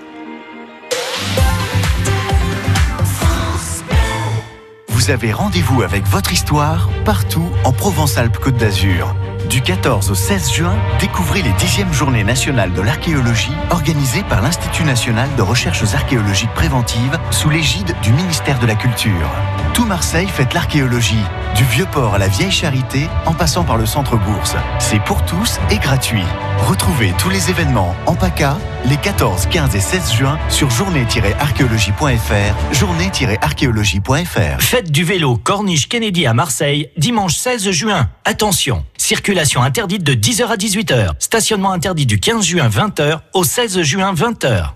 Vous 5.08 5.14
avez 5.14 5.32
rendez-vous 5.32 5.80
avec 5.80 6.06
votre 6.06 6.34
histoire 6.34 6.90
partout 7.06 7.48
en 7.64 7.72
Provence-Alpes-Côte 7.72 8.58
d'Azur. 8.58 9.16
Du 9.48 9.62
14 9.62 10.10
au 10.10 10.14
16 10.14 10.52
juin, 10.52 10.76
découvrez 11.00 11.40
les 11.40 11.52
10e 11.52 11.90
journées 11.94 12.24
nationales 12.24 12.74
de 12.74 12.82
l'archéologie 12.82 13.54
organisées 13.70 14.22
par 14.28 14.42
l'Institut 14.42 14.84
national 14.84 15.26
de 15.38 15.40
recherches 15.40 15.94
archéologiques 15.94 16.52
préventives 16.52 17.18
sous 17.30 17.48
l'égide 17.48 17.94
du 18.02 18.12
ministère 18.12 18.58
de 18.58 18.66
la 18.66 18.74
Culture. 18.74 19.30
Tout 19.78 19.86
Marseille 19.86 20.26
fête 20.26 20.54
l'archéologie, 20.54 21.22
du 21.54 21.62
Vieux-Port 21.62 22.14
à 22.14 22.18
la 22.18 22.26
Vieille 22.26 22.50
Charité 22.50 23.08
en 23.26 23.32
passant 23.32 23.62
par 23.62 23.76
le 23.76 23.86
Centre 23.86 24.16
Bourse. 24.16 24.56
C'est 24.80 24.98
pour 25.04 25.24
tous 25.24 25.60
et 25.70 25.78
gratuit. 25.78 26.24
Retrouvez 26.66 27.14
tous 27.16 27.30
les 27.30 27.48
événements 27.48 27.94
en 28.06 28.16
PACA 28.16 28.58
les 28.86 28.96
14, 28.96 29.46
15 29.46 29.76
et 29.76 29.80
16 29.80 30.14
juin 30.14 30.36
sur 30.48 30.68
journée-archéologie.fr, 30.68 32.74
journée-archéologie.fr. 32.74 34.60
Fête 34.60 34.90
du 34.90 35.04
vélo 35.04 35.36
Corniche 35.36 35.88
Kennedy 35.88 36.26
à 36.26 36.34
Marseille, 36.34 36.90
dimanche 36.96 37.36
16 37.36 37.70
juin. 37.70 38.08
Attention, 38.24 38.84
circulation 38.96 39.62
interdite 39.62 40.02
de 40.02 40.14
10h 40.14 40.48
à 40.48 40.56
18h. 40.56 41.10
Stationnement 41.20 41.70
interdit 41.70 42.04
du 42.04 42.18
15 42.18 42.44
juin 42.44 42.68
20h 42.68 43.20
au 43.32 43.44
16 43.44 43.82
juin 43.82 44.12
20h. 44.12 44.70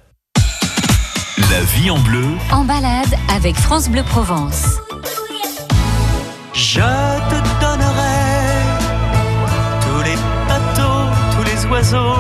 La 1.51 1.61
vie 1.61 1.91
en 1.91 1.99
bleu. 1.99 2.25
En 2.53 2.65
balade 2.65 3.19
avec 3.35 3.57
France 3.57 3.89
Bleu 3.89 4.05
Provence. 4.05 4.79
Je 6.75 6.79
te 6.79 7.39
donnerai 7.61 8.17
tous 9.83 10.03
les 10.09 10.17
bateaux, 10.49 11.05
tous 11.37 11.45
les 11.45 11.67
oiseaux, 11.67 12.17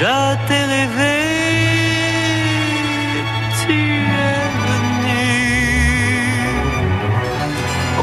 je 0.00 0.18
t'ai 0.46 0.64
rêvé. 0.74 1.18
Tu 3.60 3.78
es 4.30 4.44
venu, 4.66 5.26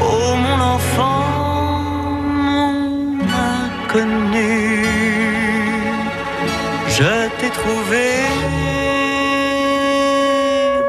oh 0.02 0.30
mon 0.44 0.60
enfant, 0.76 1.24
mon 2.48 2.74
inconnu. 3.54 4.84
Je 6.96 7.14
t'ai 7.38 7.50
trouvé 7.60 8.08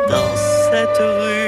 dans 0.10 0.34
cette 0.66 1.00
rue. 1.00 1.47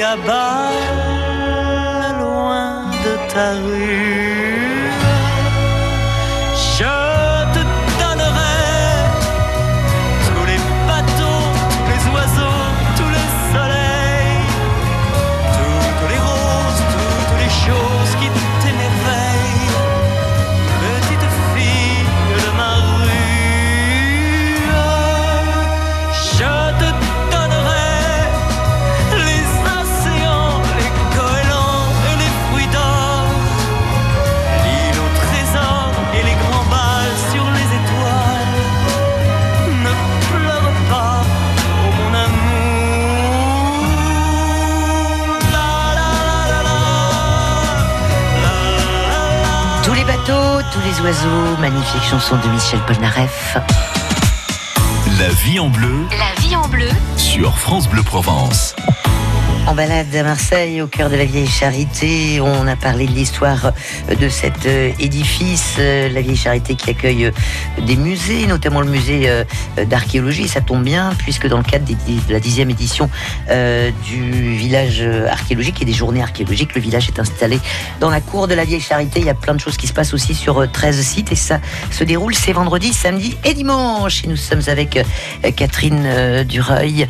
Là-bas, 0.00 0.70
loin 2.18 2.84
de 3.04 3.32
ta 3.32 3.52
rue. 3.64 4.45
Les 50.96 51.02
oiseaux, 51.02 51.56
magnifique 51.58 52.02
chanson 52.02 52.36
de 52.36 52.48
Michel 52.48 52.80
Polnareff. 52.86 53.56
La 55.18 55.28
vie 55.28 55.58
en 55.58 55.68
bleu 55.68 56.06
La 56.10 56.40
vie 56.40 56.54
en 56.56 56.68
bleu, 56.68 56.88
sur 57.16 57.58
France 57.58 57.88
Bleu 57.88 58.02
Provence. 58.02 58.74
En 59.66 59.74
balade 59.74 60.14
à 60.14 60.22
Marseille, 60.22 60.80
au 60.80 60.86
cœur 60.86 61.10
de 61.10 61.16
la 61.16 61.24
vieille 61.24 61.48
charité, 61.48 62.40
on 62.40 62.68
a 62.68 62.76
parlé 62.76 63.08
de 63.08 63.10
l'histoire 63.10 63.72
de 64.08 64.28
cet 64.28 64.64
euh, 64.64 64.92
édifice, 65.00 65.74
euh, 65.80 66.08
la 66.08 66.20
vieille 66.20 66.36
charité 66.36 66.76
qui 66.76 66.90
accueille 66.90 67.24
euh, 67.26 67.30
des 67.84 67.96
musées, 67.96 68.46
notamment 68.46 68.80
le 68.80 68.88
musée 68.88 69.28
d'archéologie. 69.88 70.46
Ça 70.46 70.60
tombe 70.60 70.84
bien, 70.84 71.10
puisque 71.18 71.48
dans 71.48 71.56
le 71.56 71.64
cadre 71.64 71.84
de 71.84 72.32
la 72.32 72.38
dixième 72.38 72.70
édition 72.70 73.10
du 73.48 74.54
village 74.54 75.04
archéologique 75.28 75.82
et 75.82 75.84
des 75.84 75.92
journées 75.92 76.22
archéologiques, 76.22 76.74
le 76.74 76.80
village 76.80 77.08
est 77.08 77.18
installé 77.18 77.58
dans 78.00 78.10
la 78.10 78.20
cour 78.20 78.46
de 78.46 78.54
la 78.54 78.64
vieille 78.64 78.80
charité. 78.80 79.20
Il 79.20 79.26
y 79.26 79.30
a 79.30 79.34
plein 79.34 79.54
de 79.54 79.60
choses 79.60 79.76
qui 79.76 79.88
se 79.88 79.92
passent 79.92 80.14
aussi 80.14 80.34
sur 80.34 80.62
euh, 80.62 80.68
13 80.72 81.00
sites 81.00 81.32
et 81.32 81.36
ça 81.36 81.60
se 81.90 82.04
déroule 82.04 82.34
ces 82.34 82.52
vendredis, 82.52 82.92
samedi 82.92 83.36
et 83.44 83.52
dimanche. 83.52 84.24
Et 84.24 84.28
nous 84.28 84.36
sommes 84.36 84.62
avec 84.68 85.04
Catherine 85.56 86.44
Dureuil, 86.44 87.08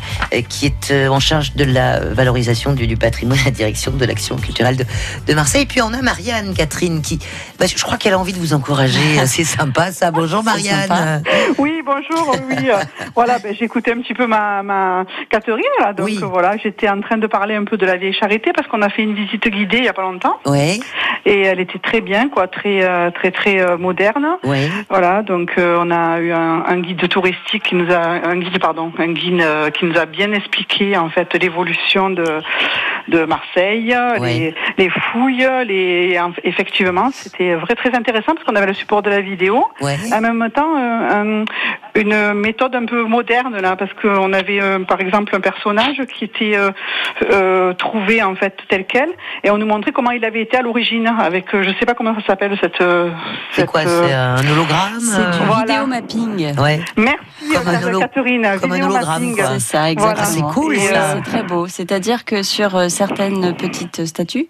qui 0.49 0.65
est 0.65 1.07
en 1.07 1.19
charge 1.19 1.53
de 1.53 1.63
la 1.63 1.99
valorisation 1.99 2.46
du, 2.75 2.87
du 2.87 2.97
patrimoine 2.97 3.37
à 3.39 3.45
la 3.45 3.51
direction 3.51 3.91
de 3.91 4.05
l'action 4.05 4.35
culturelle 4.37 4.77
de, 4.77 4.85
de 5.27 5.33
Marseille. 5.33 5.63
Et 5.63 5.65
puis 5.65 5.81
on 5.81 5.93
a 5.93 6.01
Marianne, 6.01 6.53
Catherine, 6.55 7.01
qui, 7.01 7.19
bah, 7.59 7.65
je 7.67 7.81
crois 7.83 7.97
qu'elle 7.97 8.13
a 8.13 8.19
envie 8.19 8.33
de 8.33 8.39
vous 8.39 8.53
encourager. 8.53 8.99
C'est 9.25 9.43
sympa 9.43 9.91
ça. 9.91 10.11
Bonjour 10.11 10.43
Marianne. 10.43 11.23
Oui, 11.57 11.81
bonjour. 11.85 12.35
Oui, 12.49 12.55
oui, 12.57 12.69
voilà, 13.15 13.39
ben, 13.39 13.53
j'écoutais 13.57 13.91
un 13.91 13.99
petit 14.01 14.13
peu 14.13 14.27
ma, 14.27 14.63
ma 14.63 15.05
Catherine 15.29 15.57
là, 15.79 15.93
donc 15.93 16.05
Oui. 16.05 16.19
voilà, 16.21 16.55
j'étais 16.57 16.89
en 16.89 17.01
train 17.01 17.17
de 17.17 17.27
parler 17.27 17.55
un 17.55 17.65
peu 17.65 17.77
de 17.77 17.85
la 17.85 17.97
vieille 17.97 18.13
charité 18.13 18.51
parce 18.53 18.67
qu'on 18.67 18.81
a 18.81 18.89
fait 18.89 19.03
une 19.03 19.13
visite 19.15 19.47
guidée 19.47 19.77
il 19.79 19.85
y 19.85 19.89
a 19.89 19.93
pas 19.93 20.01
longtemps 20.03 20.39
Ouais, 20.45 20.79
et 21.25 21.41
elle 21.41 21.59
était 21.59 21.79
très 21.79 22.01
bien, 22.01 22.29
quoi, 22.29 22.47
très 22.47 22.83
euh, 22.83 23.11
très 23.11 23.31
très 23.31 23.59
euh, 23.59 23.77
moderne. 23.77 24.25
ouais. 24.43 24.69
Voilà, 24.89 25.21
donc 25.21 25.51
euh, 25.57 25.77
on 25.81 25.91
a 25.91 26.19
eu 26.19 26.31
un, 26.31 26.63
un 26.67 26.79
guide 26.79 27.07
touristique 27.09 27.63
qui 27.63 27.75
nous 27.75 27.91
a, 27.93 27.97
un 27.99 28.37
guide 28.37 28.59
pardon, 28.59 28.91
un 28.97 29.11
guide 29.11 29.41
euh, 29.41 29.69
qui 29.69 29.85
nous 29.85 29.97
a 29.97 30.05
bien 30.05 30.31
expliqué 30.31 30.97
en 30.97 31.09
fait 31.09 31.33
l'évolution 31.35 32.09
de 32.09 32.36
de 33.07 33.23
Marseille, 33.25 33.95
les, 34.27 34.53
les 34.77 34.89
fouilles, 34.89 35.47
les 35.65 36.19
en- 36.19 36.33
effectivement 36.43 37.09
c'était 37.11 37.53
vrai 37.55 37.75
très 37.75 37.95
intéressant 37.95 38.33
parce 38.33 38.43
qu'on 38.45 38.55
avait 38.55 38.67
le 38.67 38.73
support 38.73 39.01
de 39.01 39.09
la 39.09 39.21
vidéo. 39.21 39.65
Ouais. 39.81 39.95
En 40.13 40.19
même 40.21 40.49
temps, 40.53 40.75
euh, 40.77 41.41
un- 41.41 41.45
une 41.97 42.33
méthode 42.33 42.75
un 42.75 42.85
peu 42.85 43.03
moderne 43.03 43.57
là, 43.59 43.75
parce 43.75 43.91
qu'on 44.01 44.31
avait 44.33 44.61
euh, 44.61 44.79
par 44.79 45.01
exemple 45.01 45.35
un 45.35 45.39
personnage 45.39 46.01
qui 46.17 46.25
était 46.25 46.55
euh, 46.55 46.71
euh, 47.31 47.73
trouvé 47.73 48.21
en 48.23 48.35
fait 48.35 48.55
tel 48.69 48.85
quel, 48.87 49.09
et 49.43 49.49
on 49.51 49.57
nous 49.57 49.65
montrait 49.65 49.91
comment 49.91 50.11
il 50.11 50.23
avait 50.23 50.41
été 50.41 50.57
à 50.57 50.61
l'origine 50.61 51.07
avec, 51.19 51.53
euh, 51.53 51.63
je 51.63 51.69
sais 51.79 51.85
pas 51.85 51.93
comment 51.93 52.13
ça 52.15 52.25
s'appelle 52.27 52.57
cette. 52.61 52.79
euh, 52.81 53.09
C'est 53.51 53.65
quoi 53.65 53.81
euh, 53.81 54.05
C'est 54.07 54.13
un 54.13 54.51
hologramme 54.53 54.99
C'est 54.99 55.39
du 55.39 55.45
Voilà. 55.45 55.61
vidéo 55.65 55.87
mapping. 55.87 56.59
Ouais. 56.59 56.79
Merci 56.95 57.17
Comme 57.53 57.67
un 57.67 57.81
holo- 57.87 57.99
Catherine. 57.99 58.47
comme 58.61 58.71
un 58.71 58.81
hologramme. 58.83 59.33
C'est 59.35 59.59
ça, 59.59 59.91
exactement. 59.91 60.25
Voilà. 60.25 60.49
c'est 60.51 60.53
cool, 60.59 60.75
euh, 60.75 61.15
C'est 61.15 61.29
très 61.31 61.43
beau. 61.43 61.67
C'est-à-dire 61.67 62.25
que 62.25 62.43
sur 62.43 62.89
certaines 62.89 63.55
petites 63.55 64.05
statues, 64.05 64.47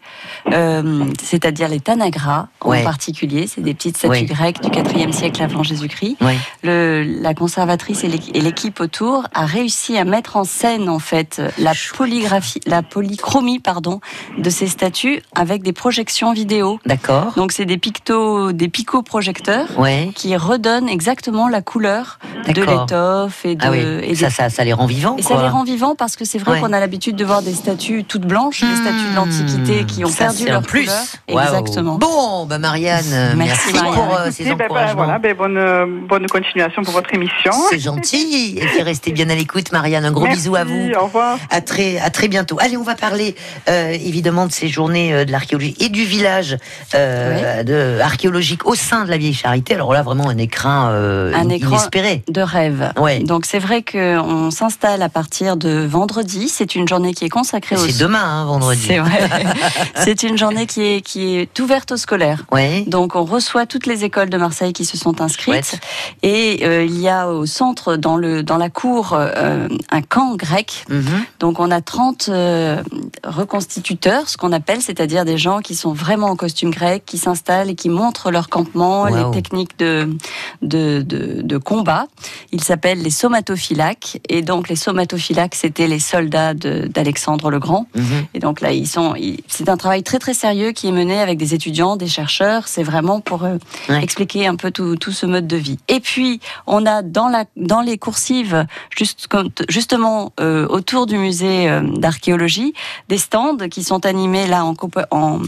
euh, 0.53 1.03
c'est-à-dire 1.21 1.69
les 1.69 1.79
Tanagra 1.79 2.47
Ouais. 2.63 2.81
en 2.81 2.83
particulier, 2.83 3.47
c'est 3.47 3.61
des 3.61 3.73
petites 3.73 3.97
statues 3.97 4.11
Ouais. 4.11 4.23
grecques 4.23 4.61
du 4.61 4.69
4e 4.69 5.11
siècle 5.11 5.41
avant 5.41 5.63
Jésus-Christ. 5.63 6.17
Ouais. 6.21 6.35
La 6.63 7.33
conservatrice 7.37 8.03
et 8.03 8.07
l'équ- 8.07 8.31
et 8.33 8.41
l'équipe 8.41 8.79
autour 8.79 9.23
a 9.33 9.45
réussi 9.45 9.97
à 9.97 10.03
mettre 10.05 10.35
en 10.37 10.43
scène 10.43 10.89
en 10.89 10.99
fait 10.99 11.41
la 11.57 11.71
polygraphie, 11.95 12.59
la 12.65 12.81
polychromie 12.83 13.59
pardon 13.59 13.99
de 14.37 14.49
ces 14.49 14.67
statues 14.67 15.21
avec 15.35 15.63
des 15.63 15.73
projections 15.73 16.33
vidéo. 16.33 16.79
D'accord. 16.85 17.33
Donc 17.35 17.51
c'est 17.51 17.65
des 17.65 17.77
pictos, 17.77 18.51
des 18.51 18.67
picoprojecteurs 18.69 19.67
Ouais. 19.77 20.11
qui 20.15 20.35
redonnent 20.35 20.89
exactement 20.89 21.47
la 21.47 21.61
couleur 21.61 22.19
de 22.47 22.61
l'étoffe 22.61 23.45
et 23.45 23.55
de 23.55 23.63
Ah 23.65 23.71
oui. 23.71 23.79
et 23.79 24.07
des 24.09 24.15
ça, 24.15 24.29
ça, 24.29 24.49
ça 24.49 24.63
les 24.63 24.73
rend 24.73 24.85
vivants. 24.85 25.15
et 25.17 25.21
ça 25.21 25.35
les 25.41 25.47
rend 25.49 25.63
vivants 25.63 25.95
parce 25.95 26.15
que 26.15 26.25
c'est 26.25 26.37
vrai 26.39 26.47
Ouais. 26.53 26.59
qu'on 26.61 26.73
a 26.73 26.79
l'habitude 26.79 27.15
de 27.15 27.25
voir 27.25 27.41
des 27.41 27.53
statues 27.53 28.03
toutes 28.03 28.25
blanches, 28.25 28.61
des 28.61 28.75
statues 28.75 29.09
de 29.11 29.15
l'Antiquité 29.15 29.83
qui 29.85 30.03
ont 30.03 30.07
Hmm. 30.07 30.11
Ça, 30.11 30.25
perdu 30.25 30.45
leur 30.47 30.61
plus. 30.61 30.85
couleur. 30.85 31.43
Exactement. 31.45 31.97
Bon, 31.97 32.45
bah 32.45 32.57
Marianne, 32.57 33.03
euh, 33.11 33.33
Merci, 33.35 33.71
merci, 33.71 33.73
Marianne. 33.73 33.93
pour 33.93 34.15
euh, 34.17 34.31
ces 34.31 34.43
ben, 34.45 34.53
encouragements. 34.53 34.93
voilà, 35.03 35.19
ben, 35.19 35.35
bonne, 35.35 35.57
euh, 35.57 35.85
bonne 36.07 36.25
continuation 36.27 36.81
pour 36.83 36.93
votre 36.93 37.13
émission. 37.13 37.26
C'est 37.69 37.79
gentil. 37.79 38.55
Et 38.57 38.65
puis 38.65 38.81
restez 38.81 39.11
bien 39.11 39.29
à 39.29 39.35
l'écoute, 39.35 39.71
Marianne. 39.71 40.05
Un 40.05 40.11
gros 40.11 40.23
Merci, 40.23 40.37
bisou 40.39 40.55
à 40.55 40.63
vous. 40.63 40.91
Au 40.99 41.05
revoir. 41.05 41.37
À 41.49 41.61
très, 41.61 41.97
à 41.99 42.09
très 42.09 42.27
bientôt. 42.27 42.57
Allez, 42.59 42.77
on 42.77 42.83
va 42.83 42.95
parler 42.95 43.35
euh, 43.69 43.91
évidemment 43.91 44.45
de 44.45 44.51
ces 44.51 44.67
journées 44.67 45.13
euh, 45.13 45.25
de 45.25 45.31
l'archéologie 45.31 45.75
et 45.79 45.89
du 45.89 46.03
village 46.05 46.57
euh, 46.95 47.63
de, 47.63 47.99
archéologique 48.01 48.65
au 48.65 48.75
sein 48.75 49.05
de 49.05 49.09
la 49.09 49.17
vieille 49.17 49.33
charité. 49.33 49.73
Alors 49.73 49.93
là, 49.93 50.01
vraiment 50.03 50.29
un 50.29 50.37
écrin, 50.37 50.91
euh, 50.91 51.33
Un 51.33 51.49
écran 51.49 51.71
inespéré. 51.71 52.23
de 52.29 52.41
rêve. 52.41 52.91
Ouais. 52.97 53.19
Donc 53.19 53.45
c'est 53.45 53.59
vrai 53.59 53.83
qu'on 53.83 54.51
s'installe 54.51 55.01
à 55.01 55.09
partir 55.09 55.57
de 55.57 55.85
vendredi. 55.85 56.49
C'est 56.49 56.75
une 56.75 56.87
journée 56.87 57.13
qui 57.13 57.25
est 57.25 57.29
consacrée 57.29 57.75
au 57.75 57.79
C'est 57.85 57.97
demain, 57.99 58.23
hein, 58.23 58.45
vendredi. 58.45 58.83
C'est 58.87 58.99
vrai. 58.99 59.29
C'est 59.95 60.23
une 60.23 60.37
journée 60.37 60.65
qui 60.65 60.81
est, 60.83 61.01
qui 61.01 61.37
est 61.37 61.59
ouverte 61.59 61.91
aux 61.91 61.97
scolaires. 61.97 62.45
Ouais. 62.51 62.83
Donc 62.87 63.15
on 63.15 63.23
reçoit 63.23 63.65
toutes 63.65 63.85
les 63.85 64.03
écoles 64.03 64.29
de 64.29 64.37
Marseille 64.37 64.73
qui 64.73 64.85
se 64.85 64.97
sont 64.97 65.21
inscrites 65.21 65.37
Chouette. 65.37 65.79
et 66.23 66.59
euh, 66.63 66.83
il 66.83 66.99
y 66.99 67.06
a 67.06 67.06
au 67.09 67.45
centre 67.45 67.95
dans 67.97 68.17
le 68.17 68.43
dans 68.43 68.57
la 68.57 68.69
cour 68.69 69.13
euh, 69.13 69.67
un 69.91 70.01
camp 70.01 70.35
grec. 70.35 70.85
Mhm. 70.89 71.03
Donc 71.39 71.59
on 71.59 71.71
a 71.71 71.81
30 71.81 72.29
euh, 72.29 72.81
reconstituteurs, 73.23 74.27
ce 74.29 74.37
qu'on 74.37 74.51
appelle, 74.51 74.81
c'est-à-dire 74.81 75.25
des 75.25 75.37
gens 75.37 75.59
qui 75.59 75.75
sont 75.75 75.93
vraiment 75.93 76.27
en 76.27 76.35
costume 76.35 76.69
grec, 76.71 77.03
qui 77.05 77.17
s'installent 77.17 77.69
et 77.69 77.75
qui 77.75 77.89
montrent 77.89 78.31
leur 78.31 78.49
campement, 78.49 79.03
Wow. 79.03 79.15
les 79.15 79.31
techniques 79.31 79.77
de, 79.79 80.09
de, 80.61 81.01
de, 81.01 81.41
de 81.41 81.57
combat. 81.57 82.07
Ils 82.51 82.63
s'appellent 82.63 83.01
les 83.01 83.09
somatophylaques 83.09 84.19
et 84.29 84.41
donc 84.41 84.69
les 84.69 84.75
somatophylaques 84.75 85.55
c'était 85.55 85.87
les 85.87 85.99
soldats 85.99 86.53
d'Alexandre 86.53 87.49
le 87.49 87.59
Grand. 87.59 87.87
Mhm. 87.95 88.25
Et 88.33 88.39
donc 88.39 88.61
là, 88.61 88.71
ils 88.71 88.87
sont. 88.87 89.13
C'est 89.47 89.69
un 89.69 89.77
travail 89.77 90.03
très 90.03 90.19
très 90.19 90.33
sérieux 90.33 90.71
qui 90.71 90.87
est 90.87 90.91
mené 90.91 91.19
avec 91.19 91.37
des 91.37 91.53
étudiants, 91.53 91.95
des 91.95 92.07
chercheurs. 92.07 92.67
C'est 92.67 92.83
vraiment 92.83 93.19
pour 93.21 93.43
euh, 93.43 93.57
Ouais. 93.89 94.03
expliquer 94.03 94.47
un 94.47 94.55
peu 94.55 94.71
tout, 94.71 94.95
tout 94.97 95.11
ce 95.11 95.25
mode 95.25 95.47
de 95.47 95.55
vie. 95.57 95.77
Et 95.87 95.99
puis, 95.99 96.39
on 96.65 96.85
a 96.85 96.96
dans 97.01 97.27
la 97.27 97.45
dans 97.55 97.81
les 97.81 97.97
coursives, 97.97 98.65
juste 98.97 99.27
justement 99.69 100.31
euh, 100.39 100.67
autour 100.69 101.05
du 101.05 101.17
musée 101.17 101.69
euh, 101.69 101.81
d'archéologie, 101.81 102.73
des 103.09 103.17
stands 103.17 103.57
qui 103.69 103.83
sont 103.83 104.05
animés 104.05 104.47
là 104.47 104.63
en, 104.65 104.73
copo- 104.73 105.05
en, 105.11 105.39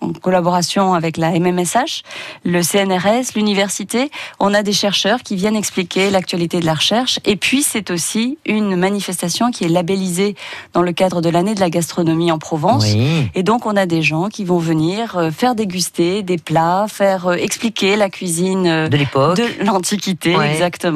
en 0.00 0.12
collaboration 0.12 0.94
avec 0.94 1.16
la 1.16 1.30
MMSH, 1.38 2.02
le 2.44 2.62
CNRS, 2.62 3.34
l'université. 3.36 4.10
On 4.38 4.54
a 4.54 4.62
des 4.62 4.72
chercheurs 4.72 5.22
qui 5.22 5.36
viennent 5.36 5.56
expliquer 5.56 6.10
l'actualité 6.10 6.60
de 6.60 6.66
la 6.66 6.74
recherche. 6.74 7.18
Et 7.24 7.36
puis, 7.36 7.62
c'est 7.62 7.90
aussi 7.90 8.38
une 8.46 8.76
manifestation 8.76 9.50
qui 9.50 9.64
est 9.64 9.68
labellisée 9.68 10.34
dans 10.72 10.82
le 10.82 10.92
cadre 10.92 11.20
de 11.20 11.28
l'année 11.28 11.54
de 11.54 11.60
la 11.60 11.70
gastronomie 11.70 12.32
en 12.32 12.38
Provence. 12.38 12.84
Oui. 12.84 13.28
Et 13.34 13.42
donc, 13.42 13.66
on 13.66 13.76
a 13.76 13.86
des 13.86 14.02
gens 14.02 14.28
qui 14.28 14.44
vont 14.44 14.58
venir 14.58 15.16
euh, 15.16 15.30
faire 15.30 15.54
déguster 15.54 16.22
des 16.22 16.38
plats, 16.38 16.86
faire 16.88 17.32
expliquer 17.32 17.96
la 17.96 18.08
cuisine 18.10 18.88
De 18.88 18.96
l'époque. 18.96 19.36
de 19.36 19.64
l'Antiquité, 19.64 20.36
Ouais. 20.36 20.52
exactement, 20.52 20.89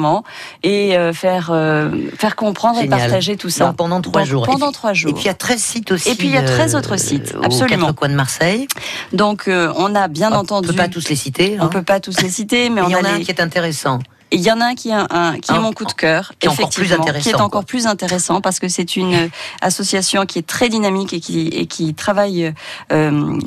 et 0.63 0.97
euh, 0.97 1.13
faire, 1.13 1.49
euh, 1.51 1.89
faire 2.17 2.35
comprendre 2.35 2.79
Génial. 2.79 2.99
et 2.99 3.01
partager 3.03 3.37
tout 3.37 3.49
ça. 3.49 3.67
Donc, 3.67 3.77
pendant 3.77 4.01
trois 4.01 4.21
Donc, 4.21 4.29
jours. 4.29 4.45
Pendant 4.45 4.71
trois 4.71 4.93
jours. 4.93 5.11
Et 5.11 5.13
puis 5.13 5.23
il 5.23 5.27
y 5.27 5.29
a 5.29 5.33
13 5.33 5.61
sites 5.61 5.91
aussi. 5.91 6.09
Et 6.09 6.15
puis, 6.15 6.27
il 6.27 6.33
y 6.33 6.37
a 6.37 6.43
13 6.43 6.75
euh, 6.75 6.79
autres 6.79 6.97
sites, 6.97 7.35
aux 7.39 7.43
absolument. 7.43 7.87
quatre 7.87 7.95
coins 7.95 8.09
de 8.09 8.15
Marseille. 8.15 8.67
Donc, 9.13 9.43
on 9.47 9.95
a 9.95 10.07
bien 10.07 10.31
On 10.31 10.37
entendu. 10.37 10.67
ne 10.67 10.73
peut 10.73 10.77
pas 10.77 10.87
tous 10.87 11.09
les 11.09 11.15
citer. 11.15 11.57
On 11.59 11.65
hein. 11.65 11.67
peut 11.67 11.83
pas 11.83 11.99
tous 11.99 12.21
les 12.21 12.29
citer, 12.29 12.69
mais 12.69 12.75
Mais 12.75 12.81
on 12.81 12.89
il 12.89 12.91
y 12.91 12.95
en 12.95 13.03
a 13.03 13.09
un 13.09 13.19
qui 13.19 13.31
est 13.31 13.41
intéressant. 13.41 13.99
Il 14.31 14.41
y 14.41 14.51
en 14.51 14.61
a 14.61 14.65
un 14.65 14.75
qui, 14.75 14.91
un, 14.91 15.37
qui 15.39 15.51
est 15.51 15.59
mon 15.59 15.73
coup 15.73 15.85
de 15.85 15.93
cœur, 15.93 16.33
qui 16.39 16.47
est 16.47 16.49
encore 16.49 16.69
plus 16.69 16.93
intéressant, 16.93 17.23
qui 17.23 17.29
est 17.29 17.41
encore 17.41 17.65
plus 17.65 17.87
intéressant 17.87 18.41
parce 18.41 18.59
que 18.59 18.67
c'est 18.67 18.95
une 18.95 19.29
association 19.61 20.25
qui 20.25 20.39
est 20.39 20.47
très 20.47 20.69
dynamique 20.69 21.13
et 21.13 21.19
qui, 21.19 21.47
et 21.47 21.65
qui 21.67 21.93
travaille 21.93 22.53
euh, 22.91 23.39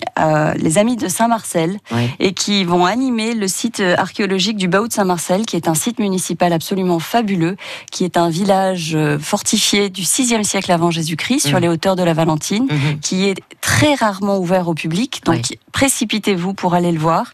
les 0.56 0.78
amis 0.78 0.96
de 0.96 1.08
Saint-Marcel 1.08 1.78
et 2.18 2.32
qui 2.32 2.64
vont 2.64 2.84
animer 2.84 3.34
le 3.34 3.48
site 3.48 3.80
archéologique 3.80 4.56
du 4.56 4.68
Baou 4.68 4.88
de 4.88 4.92
Saint-Marcel, 4.92 5.46
qui 5.46 5.56
est 5.56 5.68
un 5.68 5.74
site 5.74 5.98
municipal 5.98 6.52
absolument 6.52 6.98
fabuleux, 6.98 7.56
qui 7.90 8.04
est 8.04 8.16
un 8.16 8.30
village 8.30 8.94
euh, 8.94 9.18
fortifié 9.18 9.90
du 9.90 10.02
6e 10.02 10.42
siècle 10.42 10.70
avant 10.72 10.90
Jésus-Christ 10.90 11.46
sur 11.46 11.58
mmh. 11.58 11.62
les 11.62 11.68
hauteurs 11.68 11.96
de 11.96 12.02
la 12.02 12.14
Valentine, 12.14 12.64
mmh. 12.64 13.00
qui 13.00 13.24
est 13.24 13.36
très 13.60 13.94
rarement 13.94 14.38
ouvert 14.38 14.68
au 14.68 14.74
public. 14.74 15.22
Donc 15.24 15.58
précipitez-vous 15.72 16.54
pour 16.54 16.74
aller 16.74 16.92
le 16.92 16.98
voir. 16.98 17.32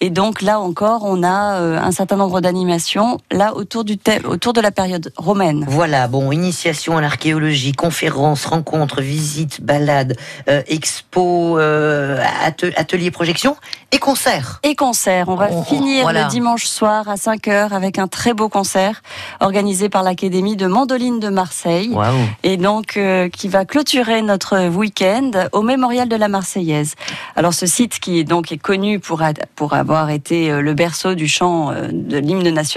Et 0.00 0.10
donc 0.10 0.42
là 0.42 0.60
encore, 0.60 1.02
on 1.04 1.22
a 1.22 1.60
euh, 1.60 1.78
un 1.78 1.92
certain 1.92 2.16
nombre 2.16 2.40
d'animations 2.40 2.85
là 3.30 3.54
autour 3.54 3.84
du 3.84 3.98
thème, 3.98 4.22
autour 4.26 4.52
de 4.52 4.60
la 4.60 4.70
période 4.70 5.12
romaine. 5.16 5.64
Voilà, 5.68 6.08
bon, 6.08 6.32
initiation 6.32 6.96
à 6.96 7.00
l'archéologie, 7.00 7.72
conférences, 7.72 8.44
rencontres, 8.46 9.00
visites, 9.00 9.62
balades, 9.62 10.16
euh, 10.48 10.62
expos, 10.68 11.58
euh, 11.60 12.22
ateliers, 12.76 13.10
projections 13.10 13.56
et 13.92 13.98
concerts. 13.98 14.60
Et 14.62 14.74
concerts. 14.74 15.28
On 15.28 15.36
va 15.36 15.48
finir 15.64 16.12
le 16.12 16.28
dimanche 16.28 16.66
soir 16.66 17.08
à 17.08 17.16
5 17.16 17.46
h 17.46 17.72
avec 17.72 17.98
un 17.98 18.08
très 18.08 18.34
beau 18.34 18.48
concert 18.48 19.02
organisé 19.40 19.88
par 19.88 20.02
l'Académie 20.02 20.56
de 20.56 20.66
Mandoline 20.66 21.20
de 21.20 21.28
Marseille. 21.28 21.94
Et 22.42 22.56
donc 22.56 22.98
qui 23.32 23.48
va 23.48 23.64
clôturer 23.64 24.22
notre 24.22 24.68
week-end 24.68 25.30
au 25.52 25.62
mémorial 25.62 26.08
de 26.08 26.16
la 26.16 26.28
Marseillaise. 26.28 26.94
Alors 27.34 27.54
ce 27.54 27.66
site 27.66 27.98
qui 27.98 28.18
est 28.18 28.24
donc 28.24 28.52
est 28.52 28.58
connu 28.58 28.98
pour, 29.00 29.22
pour 29.54 29.74
avoir 29.74 30.10
été 30.10 30.50
euh, 30.50 30.60
le 30.60 30.74
berceau 30.74 31.14
du 31.14 31.28
chant 31.28 31.70
euh, 31.70 31.88
de 31.92 32.18
l'hymne 32.18 32.48
national. 32.50 32.75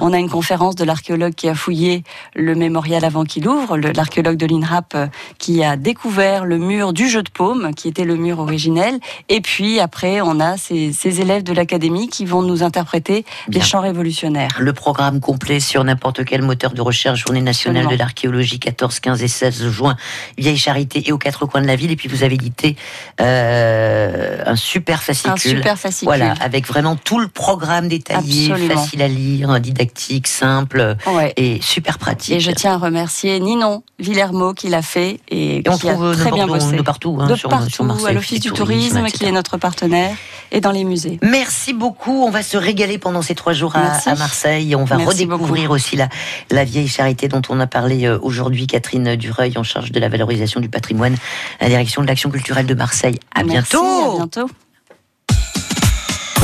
On 0.00 0.12
a 0.12 0.18
une 0.18 0.30
conférence 0.30 0.76
de 0.76 0.84
l'archéologue 0.84 1.34
qui 1.34 1.48
a 1.48 1.54
fouillé 1.54 2.04
le 2.34 2.54
mémorial 2.54 3.04
avant 3.04 3.24
qu'il 3.24 3.48
ouvre, 3.48 3.76
l'archéologue 3.76 4.36
de 4.36 4.46
l'INRAP 4.46 4.94
euh, 4.94 5.06
qui 5.38 5.64
a 5.64 5.76
découvert 5.76 6.44
le 6.44 6.58
mur 6.58 6.92
du 6.92 7.08
jeu 7.08 7.22
de 7.22 7.30
paume, 7.30 7.74
qui 7.74 7.88
était 7.88 8.04
le 8.04 8.16
mur 8.16 8.38
originel. 8.38 8.98
Et 9.28 9.40
puis 9.40 9.80
après, 9.80 10.20
on 10.20 10.40
a 10.40 10.56
ces, 10.56 10.92
ces 10.92 11.20
élèves 11.20 11.42
de 11.42 11.52
l'académie 11.52 12.08
qui 12.08 12.24
vont 12.24 12.42
nous 12.42 12.62
interpréter 12.62 13.24
des 13.48 13.60
chants 13.60 13.80
révolutionnaires. 13.80 14.56
Le 14.58 14.72
programme 14.72 15.20
complet 15.20 15.60
sur 15.60 15.84
n'importe 15.84 16.24
quel 16.24 16.42
moteur 16.42 16.72
de 16.72 16.80
recherche, 16.80 17.20
Journée 17.20 17.40
nationale 17.40 17.88
de 17.88 17.96
l'archéologie, 17.96 18.58
14, 18.58 19.00
15 19.00 19.22
et 19.22 19.28
16 19.28 19.68
juin, 19.68 19.96
Vieille 20.36 20.58
Charité 20.58 21.02
et 21.06 21.12
aux 21.12 21.18
quatre 21.18 21.46
coins 21.46 21.62
de 21.62 21.66
la 21.66 21.76
ville. 21.76 21.90
Et 21.90 21.96
puis 21.96 22.08
vous 22.08 22.22
avez 22.22 22.34
édité 22.34 22.76
euh, 23.20 24.42
un 24.44 24.56
super 24.56 25.02
fascicule. 25.02 25.32
Un 25.32 25.36
super 25.36 25.78
fascicule. 25.78 26.06
Voilà, 26.06 26.34
avec 26.40 26.66
vraiment 26.66 26.96
tout 26.96 27.18
le 27.18 27.28
programme 27.28 27.88
détaillé, 27.88 28.48
facile 28.68 29.02
à 29.02 29.08
lire, 29.08 29.13
didactique, 29.14 30.26
simple 30.26 30.96
et 31.36 31.60
super 31.62 31.98
pratique. 31.98 32.34
Et 32.34 32.40
je 32.40 32.50
tiens 32.50 32.74
à 32.74 32.78
remercier 32.78 33.38
Ninon 33.40 33.82
Villermo 33.98 34.54
qui 34.54 34.68
l'a 34.68 34.82
fait 34.82 35.20
et, 35.28 35.62
on 35.66 35.76
qui 35.76 35.88
a 35.88 35.96
très 36.14 36.30
bien 36.30 36.46
bossé. 36.46 36.76
De 36.76 36.82
partout, 36.82 37.18
hein, 37.20 37.26
de 37.26 37.34
partout, 37.48 38.06
à 38.06 38.12
l'Office 38.12 38.40
du 38.40 38.50
tourisme, 38.50 39.04
qui 39.06 39.24
est 39.24 39.32
notre 39.32 39.56
partenaire 39.56 40.16
et 40.52 40.60
dans 40.60 40.70
les 40.70 40.84
musées. 40.84 41.18
Merci 41.22 41.72
beaucoup. 41.72 42.24
On 42.24 42.30
va 42.30 42.42
se 42.42 42.56
régaler 42.56 42.98
pendant 42.98 43.22
ces 43.22 43.34
trois 43.34 43.52
jours 43.52 43.74
à, 43.76 44.14
Marseille. 44.16 44.74
On 44.74 44.84
va 44.84 44.96
redécouvrir 44.96 45.70
aussi 45.70 45.96
la, 45.96 46.08
la 46.50 46.64
vieille 46.64 46.88
charité 46.88 47.28
dont 47.28 47.42
on 47.48 47.60
a 47.60 47.66
parlé 47.66 48.04
euh, 48.06 48.18
aujourd'hui. 48.22 48.66
Catherine 48.66 49.16
Dureuil 49.16 49.56
en 49.56 49.62
charge 49.62 49.92
de 49.92 50.00
la 50.00 50.08
valorisation 50.08 50.60
du 50.60 50.68
patrimoine 50.68 51.16
à 51.60 51.64
la 51.64 51.70
direction 51.70 52.02
de 52.02 52.06
l'action 52.06 52.30
culturelle 52.30 52.66
de 52.66 52.74
Marseille. 52.74 53.18
À 53.34 53.42
bientôt. 53.42 53.82
À 53.82 54.16
bientôt. 54.16 54.48